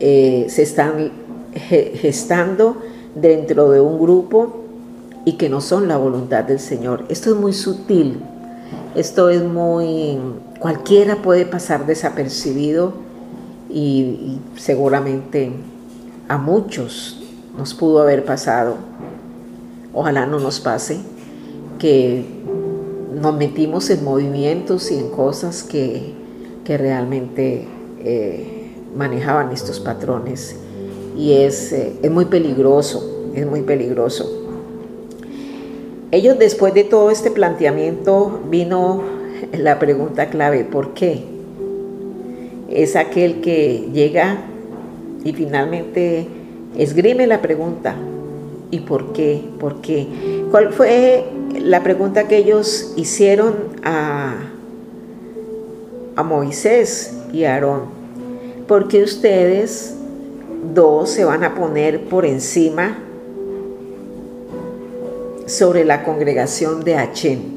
eh, 0.00 0.46
se 0.48 0.62
están 0.62 1.10
gestando 1.54 2.76
dentro 3.14 3.70
de 3.70 3.80
un 3.80 3.98
grupo 3.98 4.66
y 5.24 5.32
que 5.32 5.48
no 5.48 5.60
son 5.60 5.88
la 5.88 5.96
voluntad 5.96 6.44
del 6.44 6.60
Señor. 6.60 7.04
Esto 7.08 7.30
es 7.30 7.36
muy 7.36 7.52
sutil, 7.52 8.20
esto 8.96 9.28
es 9.28 9.42
muy... 9.42 10.18
cualquiera 10.58 11.16
puede 11.16 11.44
pasar 11.44 11.84
desapercibido 11.86 12.94
y, 13.68 14.38
seguramente 14.56 15.52
a 16.28 16.38
muchos 16.38 17.22
nos 17.56 17.74
pudo 17.74 18.00
haber 18.00 18.24
pasado. 18.24 18.76
Ojalá 19.92 20.26
no 20.26 20.40
nos 20.40 20.60
pase 20.60 20.98
que 21.78 22.24
nos 23.14 23.36
metimos 23.36 23.90
en 23.90 24.02
movimientos 24.02 24.90
y 24.90 24.98
en 24.98 25.10
cosas 25.10 25.62
que, 25.62 26.14
realmente 26.66 27.68
eh, 28.00 28.72
manejaban 28.96 29.52
estos 29.52 29.78
patrones 29.78 30.56
y 31.16 31.32
es, 31.32 31.72
eh, 31.72 31.92
es 32.02 32.10
muy 32.10 32.24
peligroso, 32.24 33.28
es 33.34 33.46
muy 33.46 33.62
peligroso. 33.62 34.45
Ellos 36.12 36.38
después 36.38 36.72
de 36.72 36.84
todo 36.84 37.10
este 37.10 37.32
planteamiento 37.32 38.40
vino 38.48 39.02
la 39.52 39.80
pregunta 39.80 40.30
clave, 40.30 40.64
¿por 40.64 40.94
qué? 40.94 41.24
Es 42.70 42.94
aquel 42.94 43.40
que 43.40 43.88
llega 43.92 44.38
y 45.24 45.32
finalmente 45.32 46.28
esgrime 46.78 47.26
la 47.26 47.42
pregunta, 47.42 47.96
¿y 48.70 48.80
por 48.80 49.12
qué? 49.12 49.42
¿Por 49.58 49.80
qué? 49.80 50.06
¿Cuál 50.52 50.72
fue 50.72 51.24
la 51.60 51.82
pregunta 51.82 52.28
que 52.28 52.36
ellos 52.36 52.92
hicieron 52.96 53.54
a, 53.82 54.34
a 56.14 56.22
Moisés 56.22 57.18
y 57.32 57.44
a 57.44 57.54
Aarón? 57.54 57.82
¿Por 58.68 58.86
qué 58.86 59.02
ustedes 59.02 59.96
dos 60.72 61.10
se 61.10 61.24
van 61.24 61.42
a 61.42 61.56
poner 61.56 62.04
por 62.04 62.24
encima 62.24 62.98
sobre 65.46 65.84
la 65.84 66.02
congregación 66.02 66.84
de 66.84 66.96
Achén. 66.96 67.56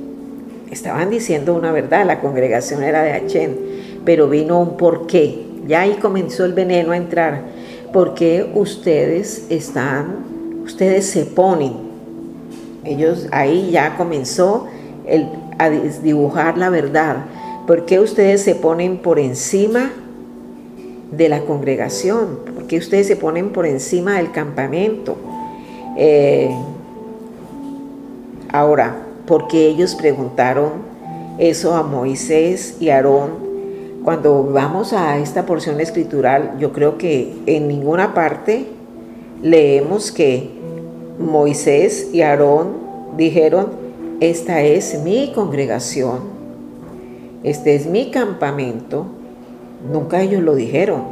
Estaban 0.71 1.09
diciendo 1.09 1.55
una 1.55 1.71
verdad, 1.71 2.05
la 2.05 2.21
congregación 2.21 2.83
era 2.83 3.03
de 3.03 3.13
Achén, 3.13 3.57
pero 4.05 4.29
vino 4.29 4.59
un 4.61 4.77
porqué. 4.77 5.45
Ya 5.67 5.81
ahí 5.81 5.95
comenzó 6.01 6.45
el 6.45 6.53
veneno 6.53 6.91
a 6.91 6.97
entrar. 6.97 7.41
Porque 7.91 8.51
ustedes 8.53 9.47
están, 9.49 10.17
ustedes 10.63 11.07
se 11.07 11.25
ponen. 11.25 11.73
Ellos 12.83 13.27
ahí 13.31 13.71
ya 13.71 13.97
comenzó 13.97 14.67
el, 15.05 15.27
a 15.57 15.69
dibujar 15.69 16.57
la 16.57 16.69
verdad. 16.69 17.25
porque 17.65 17.99
ustedes 17.99 18.41
se 18.41 18.55
ponen 18.55 18.97
por 18.97 19.19
encima 19.19 19.91
de 21.11 21.29
la 21.29 21.41
congregación? 21.41 22.39
que 22.67 22.77
ustedes 22.77 23.07
se 23.07 23.15
ponen 23.15 23.49
por 23.49 23.65
encima 23.65 24.17
del 24.17 24.31
campamento? 24.31 25.17
Eh, 25.97 26.49
ahora, 28.51 28.95
porque 29.25 29.67
ellos 29.67 29.95
preguntaron 29.95 30.71
eso 31.37 31.75
a 31.75 31.83
Moisés 31.83 32.77
y 32.79 32.89
Aarón? 32.89 33.49
Cuando 34.03 34.43
vamos 34.43 34.93
a 34.93 35.17
esta 35.17 35.45
porción 35.45 35.79
escritural, 35.79 36.55
yo 36.59 36.71
creo 36.71 36.97
que 36.97 37.33
en 37.45 37.67
ninguna 37.67 38.13
parte 38.13 38.67
leemos 39.41 40.11
que 40.11 40.49
Moisés 41.19 42.09
y 42.13 42.21
Aarón 42.21 42.77
dijeron, 43.17 43.67
esta 44.19 44.61
es 44.61 44.99
mi 45.03 45.31
congregación, 45.33 46.19
este 47.43 47.75
es 47.75 47.87
mi 47.87 48.11
campamento. 48.11 49.05
Nunca 49.91 50.21
ellos 50.21 50.43
lo 50.43 50.55
dijeron. 50.55 51.03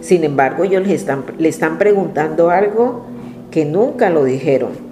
Sin 0.00 0.22
embargo, 0.22 0.64
ellos 0.64 0.86
le 0.86 0.94
están, 0.94 1.24
le 1.38 1.48
están 1.48 1.78
preguntando 1.78 2.50
algo 2.50 3.02
que 3.50 3.64
nunca 3.64 4.10
lo 4.10 4.24
dijeron. 4.24 4.85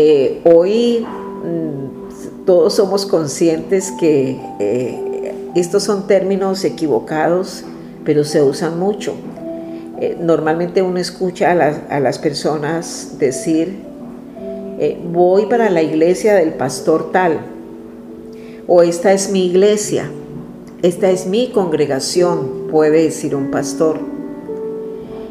Eh, 0.00 0.42
hoy 0.44 1.04
mm, 1.04 2.44
todos 2.44 2.74
somos 2.74 3.04
conscientes 3.04 3.90
que 3.98 4.40
eh, 4.60 5.34
estos 5.56 5.82
son 5.82 6.06
términos 6.06 6.62
equivocados, 6.64 7.64
pero 8.04 8.22
se 8.22 8.40
usan 8.40 8.78
mucho. 8.78 9.14
Eh, 10.00 10.16
normalmente 10.20 10.82
uno 10.82 11.00
escucha 11.00 11.50
a 11.50 11.98
las, 11.98 12.18
personas 12.20 13.16
decir, 13.18 13.76
voy 15.12 15.46
para 15.46 15.68
la 15.68 15.82
iglesia 15.82 16.36
del 16.36 16.52
pastor 16.52 17.10
tal, 17.10 17.40
o 18.68 18.82
esta 18.82 19.12
es 19.12 19.32
mi 19.32 19.46
iglesia, 19.46 20.08
esta 20.80 21.10
es 21.10 21.26
mi 21.26 21.50
congregación, 21.50 22.68
puede 22.70 23.02
decir 23.02 23.34
un 23.34 23.50
pastor. 23.50 23.98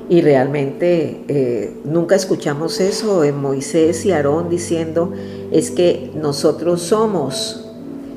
Y 0.10 0.22
realmente 0.22 1.22
eh, 1.28 1.74
nunca 1.84 2.16
escuchamos 2.16 2.80
eso 2.80 3.26
en 3.26 3.42
Moisés 3.42 4.06
y 4.06 4.12
Aarón 4.12 4.50
diciendo, 4.50 5.12
es 5.52 5.70
que 5.70 6.12
nosotros 6.16 6.82
somos 6.82 7.70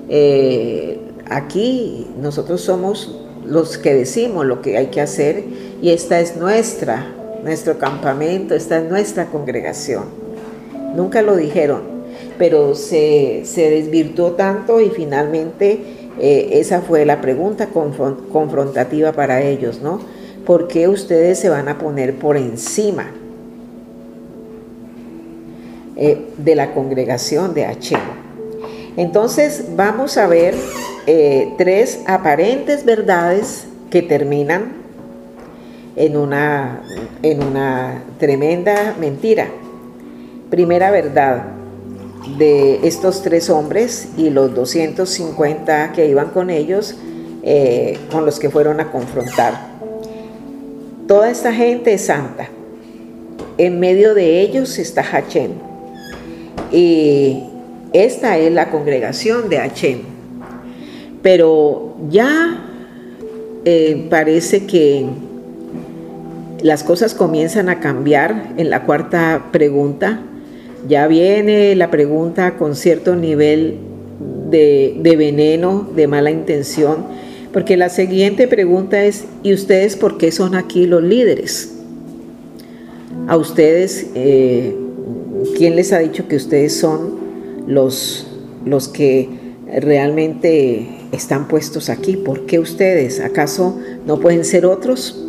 eh, 0.08 1.00
aquí, 1.28 2.06
nosotros 2.20 2.60
somos 2.60 3.20
los 3.44 3.78
que 3.78 3.94
decimos 3.94 4.46
lo 4.46 4.62
que 4.62 4.76
hay 4.76 4.86
que 4.86 5.00
hacer 5.00 5.44
y 5.82 5.90
esta 5.90 6.20
es 6.20 6.36
nuestra, 6.36 7.12
nuestro 7.42 7.78
campamento, 7.78 8.54
esta 8.54 8.78
es 8.78 8.88
nuestra 8.88 9.26
congregación. 9.26 10.04
Nunca 10.94 11.22
lo 11.22 11.36
dijeron, 11.36 11.82
pero 12.38 12.74
se, 12.74 13.42
se 13.44 13.70
desvirtuó 13.70 14.32
tanto 14.32 14.80
y 14.80 14.90
finalmente 14.90 15.80
eh, 16.20 16.50
esa 16.52 16.82
fue 16.82 17.04
la 17.04 17.20
pregunta 17.20 17.68
confrontativa 17.68 19.12
para 19.12 19.42
ellos, 19.42 19.80
¿no? 19.82 20.00
¿Por 20.50 20.66
qué 20.66 20.88
ustedes 20.88 21.38
se 21.38 21.48
van 21.48 21.68
a 21.68 21.78
poner 21.78 22.16
por 22.16 22.36
encima 22.36 23.06
eh, 25.94 26.26
de 26.38 26.56
la 26.56 26.74
congregación 26.74 27.54
de 27.54 27.66
Hachem? 27.66 28.00
Entonces 28.96 29.66
vamos 29.76 30.16
a 30.16 30.26
ver 30.26 30.56
eh, 31.06 31.54
tres 31.56 32.00
aparentes 32.08 32.84
verdades 32.84 33.66
que 33.92 34.02
terminan 34.02 34.72
en 35.94 36.16
una, 36.16 36.82
en 37.22 37.44
una 37.44 38.02
tremenda 38.18 38.96
mentira. 38.98 39.46
Primera 40.50 40.90
verdad, 40.90 41.44
de 42.38 42.88
estos 42.88 43.22
tres 43.22 43.50
hombres 43.50 44.08
y 44.16 44.30
los 44.30 44.52
250 44.52 45.92
que 45.92 46.08
iban 46.08 46.30
con 46.30 46.50
ellos, 46.50 46.96
eh, 47.44 47.96
con 48.10 48.26
los 48.26 48.40
que 48.40 48.50
fueron 48.50 48.80
a 48.80 48.90
confrontar. 48.90 49.69
Toda 51.10 51.28
esta 51.28 51.52
gente 51.52 51.92
es 51.92 52.02
santa. 52.02 52.48
En 53.58 53.80
medio 53.80 54.14
de 54.14 54.42
ellos 54.42 54.78
está 54.78 55.02
Hachem. 55.02 55.50
Y 56.70 57.42
esta 57.92 58.38
es 58.38 58.52
la 58.52 58.70
congregación 58.70 59.48
de 59.48 59.58
Hachem. 59.58 60.02
Pero 61.20 61.96
ya 62.10 62.62
eh, 63.64 64.06
parece 64.08 64.66
que 64.66 65.06
las 66.62 66.84
cosas 66.84 67.14
comienzan 67.14 67.68
a 67.68 67.80
cambiar 67.80 68.52
en 68.56 68.70
la 68.70 68.84
cuarta 68.84 69.48
pregunta 69.50 70.20
ya 70.88 71.06
viene 71.08 71.74
la 71.74 71.90
pregunta 71.90 72.56
con 72.56 72.74
cierto 72.74 73.16
nivel 73.16 73.78
de, 74.50 75.14
veneno, 75.18 75.88
de 75.94 76.06
mala 76.06 76.30
intención, 76.30 77.04
porque 77.52 77.76
la 77.76 77.88
siguiente 77.88 78.46
pregunta 78.46 79.04
es, 79.04 79.24
¿y 79.42 79.52
ustedes 79.52 79.96
por 79.96 80.18
qué 80.18 80.30
son 80.30 80.54
aquí 80.54 80.86
los 80.86 81.02
líderes? 81.02 81.72
A 83.26 83.36
ustedes, 83.36 84.06
eh, 84.14 84.76
¿quién 85.56 85.76
les 85.76 85.92
ha 85.92 85.98
dicho 85.98 86.28
que 86.28 86.36
ustedes 86.36 86.76
son 86.76 87.18
los, 87.66 88.26
los 88.64 88.88
que 88.88 89.28
realmente 89.80 90.88
están 91.12 91.48
puestos 91.48 91.88
aquí? 91.88 92.16
¿Por 92.16 92.46
qué 92.46 92.58
ustedes? 92.58 93.20
¿Acaso 93.20 93.78
no 94.06 94.20
pueden 94.20 94.44
ser 94.44 94.64
otros? 94.66 95.24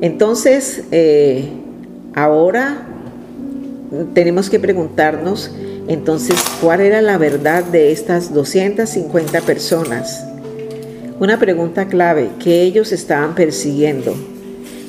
Entonces, 0.00 0.84
eh, 0.92 1.48
ahora 2.14 2.86
tenemos 4.12 4.50
que 4.50 4.60
preguntarnos 4.60 5.50
entonces 5.88 6.36
cuál 6.60 6.80
era 6.80 7.02
la 7.02 7.18
verdad 7.18 7.64
de 7.64 7.92
estas 7.92 8.32
250 8.32 9.40
personas. 9.42 10.24
Una 11.20 11.38
pregunta 11.38 11.86
clave 11.86 12.30
que 12.42 12.62
ellos 12.62 12.90
estaban 12.90 13.36
persiguiendo. 13.36 14.16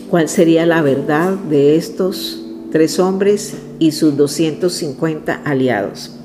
¿Cuál 0.10 0.28
sería 0.28 0.66
la 0.66 0.82
verdad 0.82 1.34
de 1.34 1.76
estos 1.76 2.44
tres 2.72 2.98
hombres 2.98 3.54
y 3.78 3.92
sus 3.92 4.18
250 4.18 5.42
aliados? 5.46 6.16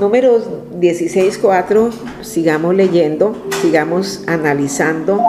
Número 0.00 0.40
16.4, 0.80 1.90
sigamos 2.22 2.74
leyendo, 2.74 3.36
sigamos 3.60 4.22
analizando 4.26 5.20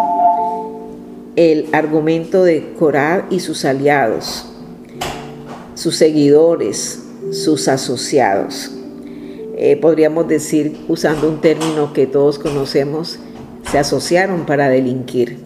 el 1.36 1.68
argumento 1.74 2.44
de 2.46 2.74
Corad 2.80 3.24
y 3.30 3.42
sus 3.42 3.66
aliados, 3.66 4.46
sus 5.76 5.98
seguidores, 5.98 7.04
sus 7.32 7.68
asociados. 7.68 8.72
Eh, 9.58 9.76
podríamos 9.76 10.26
decir, 10.30 10.86
usando 10.88 11.28
un 11.28 11.42
término 11.42 11.92
que 11.92 12.08
todos 12.08 12.40
conocemos, 12.40 13.20
se 13.72 13.78
asociaron 13.78 14.46
para 14.46 14.70
delinquir. 14.70 15.38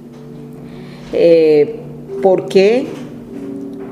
Eh, 1.11 1.79
¿Por 2.21 2.47
qué 2.47 2.87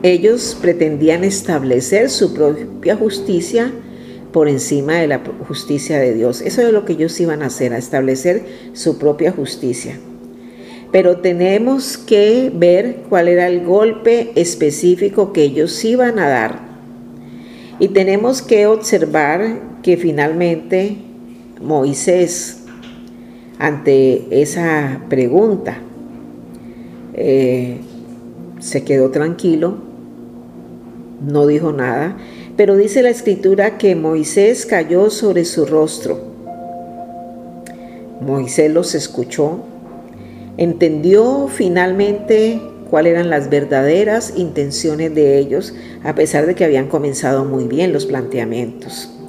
ellos 0.04 0.58
pretendían 0.62 1.24
establecer 1.24 2.10
su 2.10 2.34
propia 2.34 2.96
justicia? 2.96 3.72
por 4.32 4.48
encima 4.48 4.96
de 4.96 5.08
la 5.08 5.22
justicia 5.48 6.00
de 6.00 6.14
Dios. 6.14 6.42
Eso 6.42 6.62
es 6.62 6.72
lo 6.72 6.86
que 6.86 6.94
ellos 6.94 7.20
iban 7.20 7.44
a 7.44 7.48
hacer, 7.48 7.74
a 7.74 7.78
establecer 7.78 8.44
su 8.74 8.98
propia 8.98 9.32
justicia. 9.32 10.00
Pero 10.92 11.18
tenemos 11.18 11.98
que 11.98 12.52
ver 12.54 13.04
cuál 13.10 13.28
era 13.28 13.48
el 13.48 13.66
golpe 13.66 14.32
específico 14.36 15.32
que 15.32 15.44
ellos 15.44 15.84
iban 15.86 16.20
a 16.20 16.28
dar. 16.28 16.60
Y 17.80 17.90
tenemos 17.90 18.42
que 18.42 18.68
observar 18.68 19.62
que 19.82 19.98
finalmente 19.98 20.98
Moisés, 21.62 22.61
ante 23.62 24.42
esa 24.42 25.02
pregunta, 25.08 25.78
eh, 27.14 27.78
se 28.60 28.84
quedó 28.84 29.12
tranquilo, 29.12 29.76
no 31.22 31.46
dijo 31.46 31.72
nada, 31.72 32.18
pero 32.58 32.76
dice 32.76 33.04
la 33.04 33.12
escritura 33.12 33.78
que 33.78 33.96
Moisés 33.96 34.66
cayó 34.66 35.12
sobre 35.12 35.46
su 35.46 35.68
rostro. 35.68 36.20
Moisés 38.20 38.72
los 38.72 38.96
escuchó, 38.96 39.60
entendió 40.58 41.48
finalmente 41.48 42.60
cuáles 42.90 43.14
eran 43.14 43.30
las 43.30 43.52
verdaderas 43.52 44.34
intenciones 44.38 45.14
de 45.14 45.38
ellos, 45.38 45.76
a 46.04 46.16
pesar 46.16 46.48
de 46.48 46.56
que 46.56 46.66
habían 46.66 46.88
comenzado 46.88 47.46
muy 47.46 47.66
bien 47.66 47.94
los 47.94 48.08
planteamientos. 48.08 49.21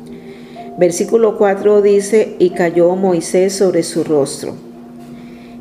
Versículo 0.83 1.39
4 1.39 1.81
dice, 1.81 2.35
y 2.41 2.51
cayó 2.51 2.97
Moisés 2.97 3.53
sobre 3.53 3.85
su 3.85 4.03
rostro. 4.03 4.57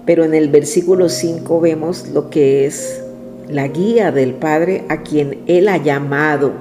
Pero 0.03 0.23
en 0.23 0.33
el 0.33 0.49
versículo 0.49 1.09
5 1.09 1.59
vemos 1.61 2.09
lo 2.09 2.31
que 2.31 2.65
es 2.65 3.03
la 3.47 3.67
guía 3.67 4.11
del 4.11 4.33
Padre 4.33 4.83
a 4.89 5.03
quien 5.03 5.43
Él 5.45 5.67
ha 5.67 5.77
llamado 5.77 6.53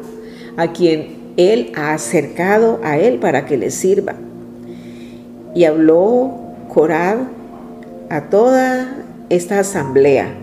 a 0.59 0.73
quien 0.73 1.33
Él 1.39 1.73
ha 1.75 1.95
acercado 1.95 2.81
a 2.85 2.99
Él 2.99 3.19
para 3.19 3.47
que 3.47 3.57
le 3.57 3.71
sirva. 3.71 4.17
Y 5.55 5.65
habló 5.65 6.31
Corad 6.69 7.17
a 8.11 8.29
toda 8.29 8.95
esta 9.31 9.61
asamblea. 9.61 10.35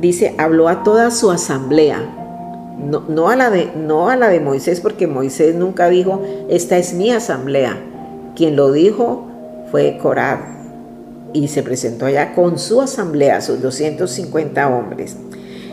Dice, 0.00 0.34
habló 0.38 0.68
a 0.68 0.84
toda 0.84 1.10
su 1.10 1.30
asamblea. 1.30 2.19
No, 2.88 3.28
a 3.28 3.36
la 3.36 3.50
de, 3.50 3.70
no 3.76 4.08
a 4.08 4.16
la 4.16 4.28
de 4.28 4.40
Moisés, 4.40 4.80
porque 4.80 5.06
Moisés 5.06 5.54
nunca 5.54 5.88
dijo, 5.88 6.22
esta 6.48 6.78
es 6.78 6.94
mi 6.94 7.10
asamblea. 7.10 7.76
Quien 8.34 8.56
lo 8.56 8.72
dijo 8.72 9.26
fue 9.70 9.98
Corad. 9.98 10.38
Y 11.32 11.48
se 11.48 11.62
presentó 11.62 12.06
allá 12.06 12.34
con 12.34 12.58
su 12.58 12.80
asamblea, 12.80 13.40
sus 13.40 13.60
250 13.60 14.68
hombres. 14.68 15.16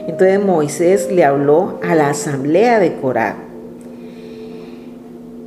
Entonces 0.08 0.44
Moisés 0.44 1.12
le 1.12 1.24
habló 1.24 1.80
a 1.84 1.96
la 1.96 2.10
asamblea 2.10 2.80
de 2.80 2.96
Corá. 2.96 3.36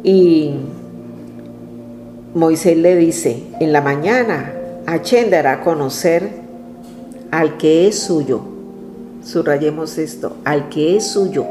Y 0.02 0.54
Moisés 2.34 2.76
le 2.76 2.96
dice, 2.96 3.42
en 3.60 3.72
la 3.72 3.80
mañana 3.80 4.54
Achen 4.86 5.30
dará 5.30 5.52
a 5.52 5.60
conocer 5.60 6.28
al 7.30 7.58
que 7.58 7.86
es 7.86 7.98
suyo. 7.98 8.40
Subrayemos 9.24 9.98
esto, 9.98 10.36
al 10.44 10.68
que 10.68 10.96
es 10.96 11.06
suyo. 11.06 11.46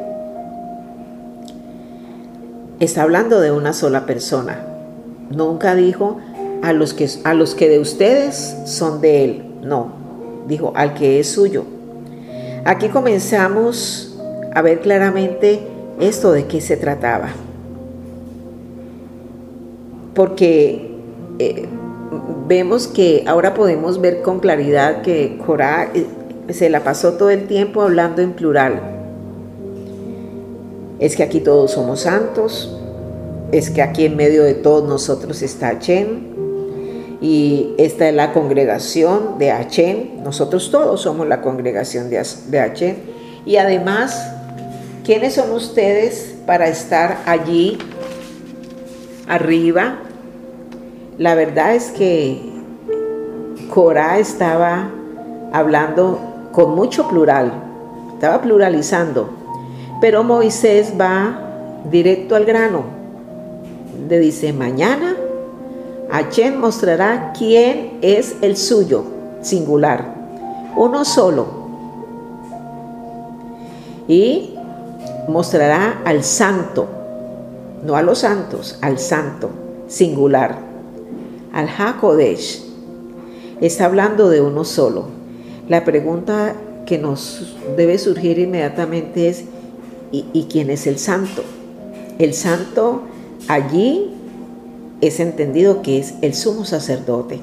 Está 2.80 3.04
hablando 3.04 3.40
de 3.42 3.52
una 3.52 3.74
sola 3.74 4.06
persona. 4.06 4.66
Nunca 5.30 5.76
dijo 5.76 6.18
a 6.62 6.74
los 6.74 6.94
que, 6.94 7.10
a 7.24 7.34
los 7.34 7.56
que 7.56 7.70
de 7.70 7.80
ustedes 7.80 8.56
son 8.66 9.02
de 9.02 9.24
él. 9.24 9.44
No, 9.62 9.92
dijo 10.48 10.74
al 10.76 10.94
que 10.94 11.20
es 11.20 11.30
suyo. 11.30 11.66
Aquí 12.66 12.90
comenzamos 12.90 14.18
a 14.54 14.62
ver 14.62 14.80
claramente 14.82 15.60
esto 16.00 16.32
de 16.32 16.46
qué 16.46 16.62
se 16.62 16.78
trataba. 16.78 17.30
Porque 20.16 20.92
eh, 21.38 21.68
vemos 22.48 22.88
que 22.88 23.24
ahora 23.28 23.54
podemos 23.54 24.02
ver 24.02 24.22
con 24.22 24.40
claridad 24.40 25.02
que 25.02 25.38
Corá 25.46 25.90
eh, 25.94 26.06
se 26.54 26.70
la 26.70 26.84
pasó 26.84 27.14
todo 27.14 27.30
el 27.30 27.48
tiempo 27.48 27.82
hablando 27.82 28.22
en 28.22 28.34
plural. 28.34 28.82
Es 31.00 31.16
que 31.16 31.24
aquí 31.24 31.40
todos 31.40 31.72
somos 31.72 32.02
santos, 32.02 32.78
es 33.52 33.70
que 33.70 33.82
aquí 33.82 34.06
en 34.06 34.16
medio 34.16 34.44
de 34.44 34.54
todos 34.54 34.88
nosotros 34.88 35.42
está 35.42 35.80
Chen, 35.80 36.30
y 37.22 37.74
esta 37.78 38.08
es 38.08 38.16
la 38.16 38.32
congregación 38.32 39.38
de 39.40 39.52
Achen. 39.52 40.24
Nosotros 40.24 40.72
todos 40.72 41.02
somos 41.02 41.28
la 41.28 41.42
congregación 41.42 42.10
de 42.10 42.60
Achen. 42.60 42.98
Y 43.46 43.58
además, 43.58 44.32
¿quiénes 45.04 45.34
son 45.34 45.52
ustedes 45.52 46.36
para 46.46 46.68
estar 46.68 47.18
allí 47.26 47.78
arriba? 49.28 50.00
La 51.18 51.36
verdad 51.36 51.76
es 51.76 51.92
que 51.92 52.42
Corá 53.70 54.18
estaba 54.18 54.90
hablando 55.52 56.29
con 56.52 56.76
mucho 56.76 57.08
plural, 57.08 57.52
estaba 58.14 58.42
pluralizando, 58.42 59.30
pero 60.02 60.24
Moisés 60.24 60.94
va 61.00 61.40
directo 61.90 62.36
al 62.36 62.46
grano. 62.46 62.84
Le 64.10 64.20
dice, 64.20 64.54
mañana 64.54 65.16
Achen 66.12 66.60
mostrará 66.60 67.34
quién 67.38 68.00
es 68.02 68.36
el 68.42 68.58
suyo, 68.58 69.04
singular, 69.42 70.16
uno 70.76 71.06
solo. 71.06 71.46
Y 74.08 74.56
mostrará 75.28 76.02
al 76.06 76.24
santo, 76.24 76.88
no 77.86 77.96
a 77.96 78.02
los 78.02 78.20
santos, 78.20 78.80
al 78.82 78.98
santo, 78.98 79.52
singular, 79.88 80.58
al 81.54 81.70
Hakodesh. 81.70 82.66
Está 83.62 83.86
hablando 83.86 84.30
de 84.30 84.42
uno 84.42 84.64
solo. 84.64 85.19
La 85.70 85.86
pregunta 85.86 86.56
que 86.88 86.98
nos 86.98 87.56
debe 87.78 88.00
surgir 88.00 88.40
inmediatamente 88.40 89.30
es, 89.30 89.44
¿y, 90.12 90.48
quién 90.50 90.72
es 90.72 90.88
el 90.88 90.98
santo? 90.98 91.44
El 92.18 92.34
santo 92.34 93.04
allí 93.48 94.10
es 95.00 95.20
entendido 95.20 95.84
que 95.84 96.00
es 96.00 96.16
el 96.24 96.34
sumo 96.34 96.66
sacerdote. 96.66 97.40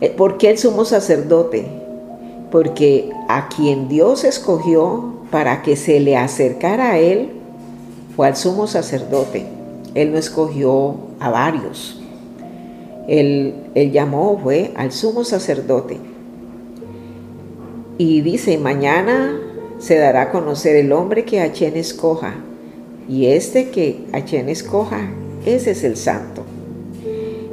Eh, 0.00 0.08
¿Por 0.08 0.38
qué 0.38 0.48
el 0.48 0.58
sumo 0.58 0.86
sacerdote? 0.86 1.66
Porque 2.50 3.10
a 3.28 3.50
quien 3.50 3.88
Dios 3.88 4.24
escogió 4.24 5.16
para 5.30 5.60
que 5.60 5.76
se 5.76 6.00
le 6.00 6.16
acercara 6.16 6.92
a 6.92 6.98
Él 6.98 7.28
fue 8.16 8.26
al 8.26 8.36
sumo 8.36 8.66
sacerdote. 8.66 9.44
Él 9.94 10.12
no 10.12 10.18
escogió 10.18 10.94
a 11.20 11.28
varios. 11.28 12.00
Él, 13.06 13.54
él 13.74 13.92
llamó, 13.92 14.40
fue 14.42 14.72
al 14.76 14.92
sumo 14.92 15.24
sacerdote. 15.24 16.13
Y 17.96 18.22
dice, 18.22 18.58
mañana 18.58 19.38
se 19.78 19.96
dará 19.98 20.22
a 20.22 20.30
conocer 20.30 20.76
el 20.76 20.92
hombre 20.92 21.24
que 21.24 21.40
Achén 21.40 21.76
escoja. 21.76 22.34
Y 23.08 23.26
este 23.26 23.70
que 23.70 24.06
Achén 24.12 24.48
escoja, 24.48 25.10
ese 25.46 25.72
es 25.72 25.84
el 25.84 25.96
santo. 25.96 26.42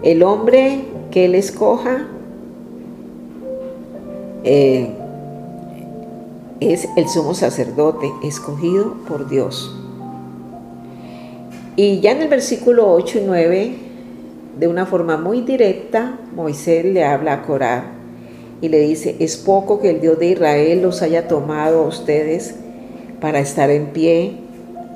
El 0.01 0.23
hombre 0.23 0.81
que 1.11 1.25
él 1.25 1.35
escoja 1.35 2.07
eh, 4.43 4.89
es 6.59 6.87
el 6.95 7.07
sumo 7.07 7.35
sacerdote 7.35 8.11
escogido 8.23 8.95
por 9.07 9.29
Dios. 9.29 9.75
Y 11.75 11.99
ya 11.99 12.11
en 12.11 12.23
el 12.23 12.27
versículo 12.29 12.91
8 12.91 13.19
y 13.19 13.21
9, 13.25 13.75
de 14.59 14.67
una 14.67 14.85
forma 14.85 15.17
muy 15.17 15.41
directa, 15.41 16.19
Moisés 16.35 16.85
le 16.85 17.03
habla 17.03 17.33
a 17.33 17.41
Corá 17.43 18.00
y 18.61 18.69
le 18.69 18.79
dice, 18.79 19.15
es 19.19 19.37
poco 19.37 19.81
que 19.81 19.89
el 19.89 20.01
Dios 20.01 20.19
de 20.19 20.27
Israel 20.27 20.81
los 20.81 21.01
haya 21.01 21.27
tomado 21.27 21.83
a 21.83 21.87
ustedes 21.87 22.55
para 23.19 23.39
estar 23.39 23.69
en 23.69 23.87
pie, 23.87 24.37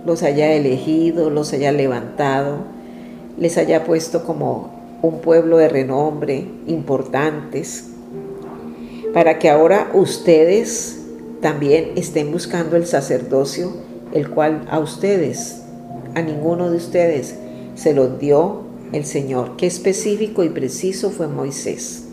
los 0.05 0.23
haya 0.23 0.53
elegido, 0.53 1.29
los 1.29 1.51
haya 1.53 1.71
levantado 1.71 2.75
les 3.37 3.57
haya 3.57 3.83
puesto 3.83 4.23
como 4.23 4.69
un 5.01 5.19
pueblo 5.19 5.57
de 5.57 5.69
renombre, 5.69 6.47
importantes, 6.67 7.85
para 9.13 9.39
que 9.39 9.49
ahora 9.49 9.91
ustedes 9.93 10.99
también 11.41 11.91
estén 11.95 12.31
buscando 12.31 12.75
el 12.75 12.85
sacerdocio, 12.85 13.73
el 14.13 14.29
cual 14.29 14.65
a 14.69 14.79
ustedes, 14.79 15.61
a 16.15 16.21
ninguno 16.21 16.69
de 16.69 16.77
ustedes, 16.77 17.35
se 17.75 17.93
los 17.93 18.19
dio 18.19 18.61
el 18.93 19.05
Señor. 19.05 19.57
Qué 19.57 19.67
específico 19.67 20.43
y 20.43 20.49
preciso 20.49 21.11
fue 21.11 21.27
Moisés. 21.27 22.04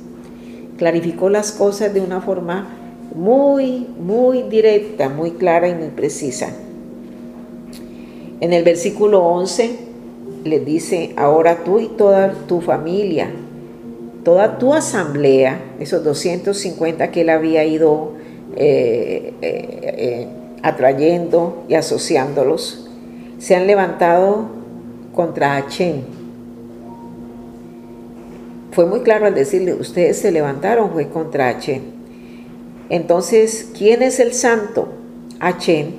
Clarificó 0.83 1.29
las 1.29 1.53
cosas 1.53 1.95
de 1.95 2.01
una 2.01 2.21
forma 2.21 2.67
muy, 3.15 3.87
muy 4.01 4.43
directa, 4.43 5.09
muy 5.09 5.31
clara 5.31 5.69
y 5.69 5.77
muy 5.77 5.91
precisa. 5.91 6.49
En 8.41 8.53
el 8.53 8.65
versículo 8.65 9.23
11 9.23 9.77
le 10.43 10.59
dice, 10.59 11.13
ahora 11.17 11.63
tú 11.63 11.79
y 11.79 11.87
toda 11.87 12.33
tu 12.49 12.61
familia, 12.61 13.31
toda 14.25 14.59
tu 14.59 14.75
asamblea, 14.75 15.61
esos 15.79 16.03
250 16.03 17.13
que 17.13 17.21
él 17.21 17.31
había 17.31 17.65
ido 17.65 18.15
eh, 18.57 19.35
eh, 19.41 19.79
eh, 19.83 20.29
atrayendo 20.65 21.63
y 21.69 21.75
asociándolos, 21.75 22.91
se 23.39 23.55
han 23.55 23.69
levantado 23.69 24.47
contra 25.15 25.59
Hachem. 25.59 26.22
Fue 28.73 28.87
muy 28.87 29.01
claro 29.01 29.27
al 29.27 29.35
decirle, 29.35 29.75
ustedes 29.75 30.19
se 30.19 30.33
levantaron, 30.33 30.93
fue 30.93 31.09
contra 31.09 31.49
Hachem. 31.49 31.83
Entonces, 32.89 33.71
¿quién 33.77 34.03
es 34.03 34.19
el 34.19 34.33
santo? 34.33 34.89
Hachem. 35.41 35.93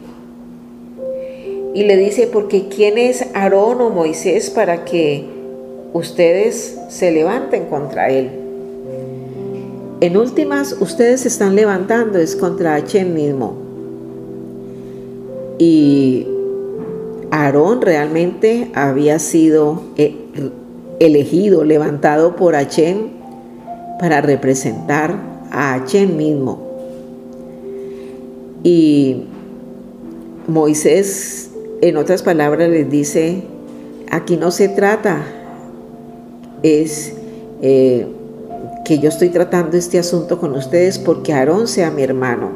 Y 1.75 1.83
le 1.83 1.97
dice, 1.97 2.27
porque 2.27 2.67
¿quién 2.69 2.97
es 2.97 3.25
Aarón 3.35 3.79
o 3.81 3.89
Moisés 3.89 4.49
para 4.49 4.85
que 4.85 5.25
ustedes 5.93 6.79
se 6.89 7.11
levanten 7.11 7.65
contra 7.65 8.09
él? 8.09 8.31
En 10.01 10.17
últimas, 10.17 10.75
ustedes 10.79 11.21
se 11.21 11.27
están 11.27 11.55
levantando, 11.55 12.17
es 12.17 12.35
contra 12.35 12.73
Hachem 12.73 13.13
mismo. 13.13 13.55
Y 15.59 16.27
Aarón 17.29 17.81
realmente 17.81 18.69
había 18.73 19.17
sido 19.19 19.81
eh, 19.95 20.22
elegido, 21.05 21.63
levantado 21.63 22.35
por 22.35 22.55
Hachem 22.55 23.09
para 23.99 24.21
representar 24.21 25.17
a 25.51 25.73
Hachem 25.75 26.15
mismo. 26.15 26.61
Y 28.63 29.23
Moisés, 30.47 31.51
en 31.81 31.97
otras 31.97 32.23
palabras, 32.23 32.69
les 32.69 32.89
dice, 32.89 33.43
aquí 34.09 34.37
no 34.37 34.51
se 34.51 34.69
trata, 34.69 35.23
es 36.63 37.13
eh, 37.61 38.07
que 38.85 38.99
yo 38.99 39.09
estoy 39.09 39.29
tratando 39.29 39.77
este 39.77 39.99
asunto 39.99 40.39
con 40.39 40.53
ustedes 40.53 40.99
porque 40.99 41.33
Aarón 41.33 41.67
sea 41.67 41.91
mi 41.91 42.03
hermano. 42.03 42.51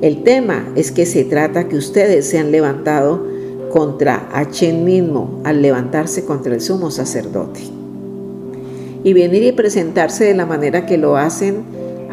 El 0.00 0.22
tema 0.22 0.68
es 0.76 0.92
que 0.92 1.06
se 1.06 1.24
trata 1.24 1.68
que 1.68 1.76
ustedes 1.76 2.28
se 2.28 2.38
han 2.38 2.50
levantado 2.50 3.33
contra 3.74 4.28
Hachem 4.32 4.84
mismo 4.84 5.40
al 5.42 5.60
levantarse 5.60 6.24
contra 6.24 6.54
el 6.54 6.60
sumo 6.60 6.92
sacerdote. 6.92 7.58
Y 9.02 9.12
venir 9.12 9.42
y 9.42 9.50
presentarse 9.50 10.26
de 10.26 10.34
la 10.34 10.46
manera 10.46 10.86
que 10.86 10.96
lo 10.96 11.16
hacen 11.16 11.64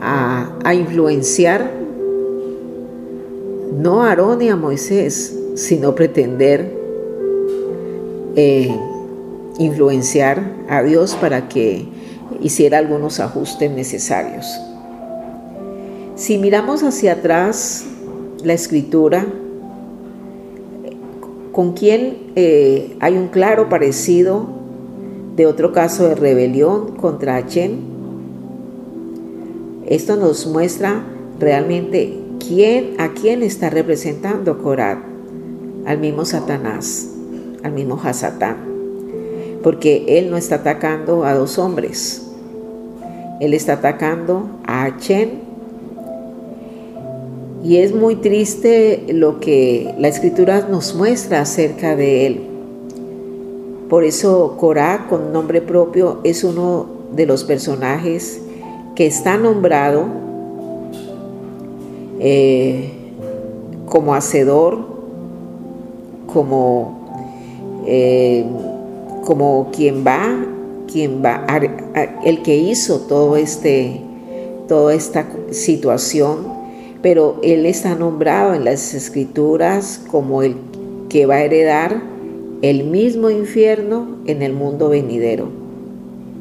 a, 0.01 0.73
influenciar 0.73 1.69
no 3.77 4.01
a 4.01 4.09
Aarón 4.09 4.41
y 4.41 4.49
a 4.49 4.55
Moisés, 4.55 5.37
sino 5.53 5.93
pretender 5.93 6.75
eh, 8.35 8.75
influenciar 9.59 10.41
a 10.67 10.81
Dios 10.81 11.13
para 11.13 11.47
que 11.47 11.85
hiciera 12.41 12.79
algunos 12.79 13.19
ajustes 13.19 13.69
necesarios. 13.69 14.47
Si 16.15 16.39
miramos 16.39 16.81
hacia 16.81 17.13
atrás 17.13 17.85
la 18.43 18.53
escritura, 18.53 19.27
con 21.51 21.73
quien 21.73 22.31
eh, 22.35 22.95
hay 22.99 23.17
un 23.17 23.27
claro 23.27 23.69
parecido 23.69 24.45
de 25.35 25.45
otro 25.45 25.73
caso 25.73 26.07
de 26.07 26.15
rebelión 26.15 26.95
contra 26.95 27.33
Hashem. 27.33 27.71
Esto 29.87 30.15
nos 30.15 30.47
muestra 30.47 31.03
realmente 31.39 32.17
quién, 32.39 32.95
a 32.99 33.09
quién 33.09 33.43
está 33.43 33.69
representando 33.69 34.61
Corat, 34.61 34.99
al 35.85 35.97
mismo 35.97 36.25
Satanás, 36.25 37.09
al 37.63 37.73
mismo 37.73 37.99
Hasatán, 38.01 38.57
porque 39.63 40.05
él 40.19 40.29
no 40.29 40.37
está 40.37 40.55
atacando 40.55 41.25
a 41.25 41.33
dos 41.33 41.57
hombres, 41.57 42.31
él 43.39 43.53
está 43.53 43.73
atacando 43.73 44.47
a 44.65 44.83
Hashem 44.83 45.29
y 47.63 47.77
es 47.77 47.93
muy 47.93 48.15
triste 48.15 49.05
lo 49.09 49.39
que 49.39 49.93
la 49.99 50.07
escritura 50.07 50.67
nos 50.69 50.95
muestra 50.95 51.41
acerca 51.41 51.95
de 51.95 52.25
él. 52.25 52.41
Por 53.89 54.03
eso 54.03 54.55
Corá, 54.57 55.05
con 55.09 55.31
nombre 55.31 55.61
propio, 55.61 56.19
es 56.23 56.43
uno 56.43 56.87
de 57.13 57.25
los 57.25 57.43
personajes 57.43 58.41
que 58.95 59.05
está 59.05 59.37
nombrado 59.37 60.05
eh, 62.19 62.89
como 63.85 64.15
hacedor, 64.15 64.79
como, 66.33 67.83
eh, 67.85 68.45
como 69.25 69.69
quien 69.71 70.05
va, 70.05 70.45
quien 70.91 71.23
va, 71.23 71.45
el 72.23 72.41
que 72.41 72.55
hizo 72.57 73.01
todo 73.01 73.35
este, 73.35 74.01
toda 74.67 74.93
esta 74.93 75.27
situación 75.51 76.60
pero 77.01 77.39
Él 77.43 77.65
está 77.65 77.95
nombrado 77.95 78.53
en 78.53 78.65
las 78.65 78.93
escrituras 78.93 80.01
como 80.09 80.43
el 80.43 80.55
que 81.09 81.25
va 81.25 81.35
a 81.35 81.43
heredar 81.43 82.01
el 82.61 82.83
mismo 82.83 83.29
infierno 83.29 84.17
en 84.25 84.41
el 84.41 84.53
mundo 84.53 84.89
venidero. 84.89 85.49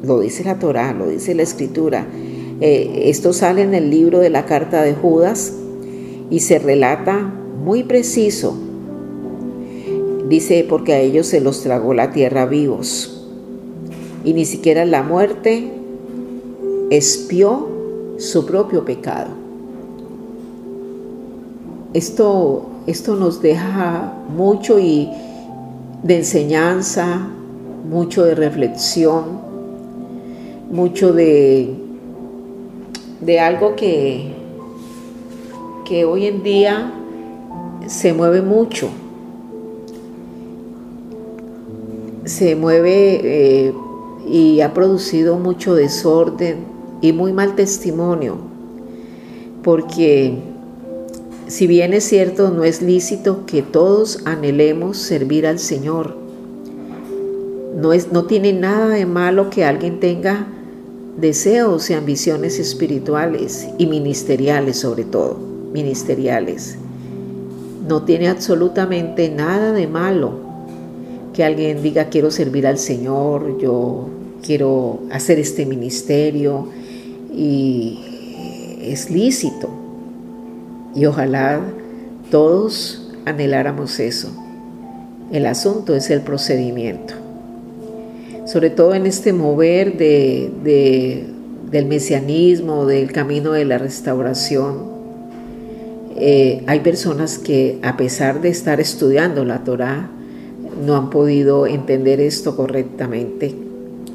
Lo 0.03 0.19
dice 0.19 0.43
la 0.43 0.59
Torá, 0.59 0.93
lo 0.93 1.07
dice 1.07 1.33
la 1.35 1.43
escritura. 1.43 2.05
Eh, 2.61 3.03
esto 3.05 3.33
sale 3.33 3.63
en 3.63 3.73
el 3.73 3.89
libro 3.89 4.19
de 4.19 4.29
la 4.29 4.45
carta 4.45 4.83
de 4.83 4.93
Judas 4.93 5.53
y 6.29 6.39
se 6.39 6.59
relata 6.59 7.19
muy 7.63 7.83
preciso. 7.83 8.55
Dice, 10.29 10.65
porque 10.67 10.93
a 10.93 10.99
ellos 10.99 11.27
se 11.27 11.41
los 11.41 11.61
tragó 11.61 11.93
la 11.93 12.11
tierra 12.11 12.45
vivos. 12.45 13.27
Y 14.23 14.33
ni 14.33 14.45
siquiera 14.45 14.85
la 14.85 15.03
muerte 15.03 15.71
espió 16.89 17.67
su 18.17 18.45
propio 18.45 18.85
pecado. 18.85 19.40
Esto, 21.93 22.67
esto 22.87 23.17
nos 23.17 23.41
deja 23.41 24.13
mucho 24.33 24.79
y 24.79 25.09
de 26.03 26.17
enseñanza, 26.19 27.27
mucho 27.89 28.23
de 28.23 28.33
reflexión, 28.33 29.41
mucho 30.71 31.11
de, 31.11 31.75
de 33.19 33.39
algo 33.41 33.75
que, 33.75 34.31
que 35.85 36.05
hoy 36.05 36.27
en 36.27 36.43
día 36.43 36.93
se 37.87 38.13
mueve 38.13 38.41
mucho. 38.41 38.87
Se 42.23 42.55
mueve 42.55 43.19
eh, 43.21 43.73
y 44.25 44.61
ha 44.61 44.73
producido 44.73 45.37
mucho 45.37 45.75
desorden 45.75 46.63
y 47.01 47.11
muy 47.11 47.33
mal 47.33 47.55
testimonio, 47.55 48.37
porque 49.61 50.50
si 51.51 51.67
bien 51.67 51.93
es 51.93 52.05
cierto, 52.05 52.49
no 52.49 52.63
es 52.63 52.81
lícito 52.81 53.45
que 53.45 53.61
todos 53.61 54.19
anhelemos 54.23 54.97
servir 54.97 55.45
al 55.45 55.59
Señor. 55.59 56.15
No, 57.75 57.91
es, 57.91 58.13
no 58.13 58.23
tiene 58.23 58.53
nada 58.53 58.87
de 58.87 59.05
malo 59.05 59.49
que 59.49 59.65
alguien 59.65 59.99
tenga 59.99 60.47
deseos 61.17 61.89
y 61.89 61.93
ambiciones 61.93 62.57
espirituales 62.57 63.67
y 63.77 63.85
ministeriales 63.87 64.77
sobre 64.77 65.03
todo, 65.03 65.37
ministeriales. 65.73 66.77
No 67.85 68.03
tiene 68.03 68.29
absolutamente 68.29 69.27
nada 69.27 69.73
de 69.73 69.87
malo 69.87 70.31
que 71.33 71.43
alguien 71.43 71.83
diga 71.83 72.05
quiero 72.05 72.31
servir 72.31 72.65
al 72.65 72.77
Señor, 72.77 73.57
yo 73.59 74.07
quiero 74.41 75.01
hacer 75.11 75.37
este 75.37 75.65
ministerio 75.65 76.69
y 77.35 78.79
es 78.83 79.09
lícito. 79.09 79.70
Y 80.95 81.05
ojalá 81.05 81.61
todos 82.29 83.11
anheláramos 83.25 83.99
eso. 83.99 84.29
El 85.31 85.45
asunto 85.45 85.95
es 85.95 86.09
el 86.09 86.21
procedimiento. 86.21 87.13
Sobre 88.45 88.69
todo 88.69 88.95
en 88.95 89.05
este 89.05 89.31
mover 89.31 89.97
de, 89.97 91.25
del 91.71 91.85
mesianismo, 91.85 92.85
del 92.85 93.11
camino 93.11 93.53
de 93.53 93.65
la 93.65 93.77
restauración, 93.77 94.91
eh, 96.17 96.63
hay 96.67 96.81
personas 96.81 97.37
que 97.37 97.79
a 97.81 97.95
pesar 97.95 98.41
de 98.41 98.49
estar 98.49 98.81
estudiando 98.81 99.45
la 99.45 99.63
Torah, 99.63 100.09
no 100.85 100.95
han 100.95 101.09
podido 101.09 101.67
entender 101.67 102.19
esto 102.19 102.55
correctamente 102.55 103.53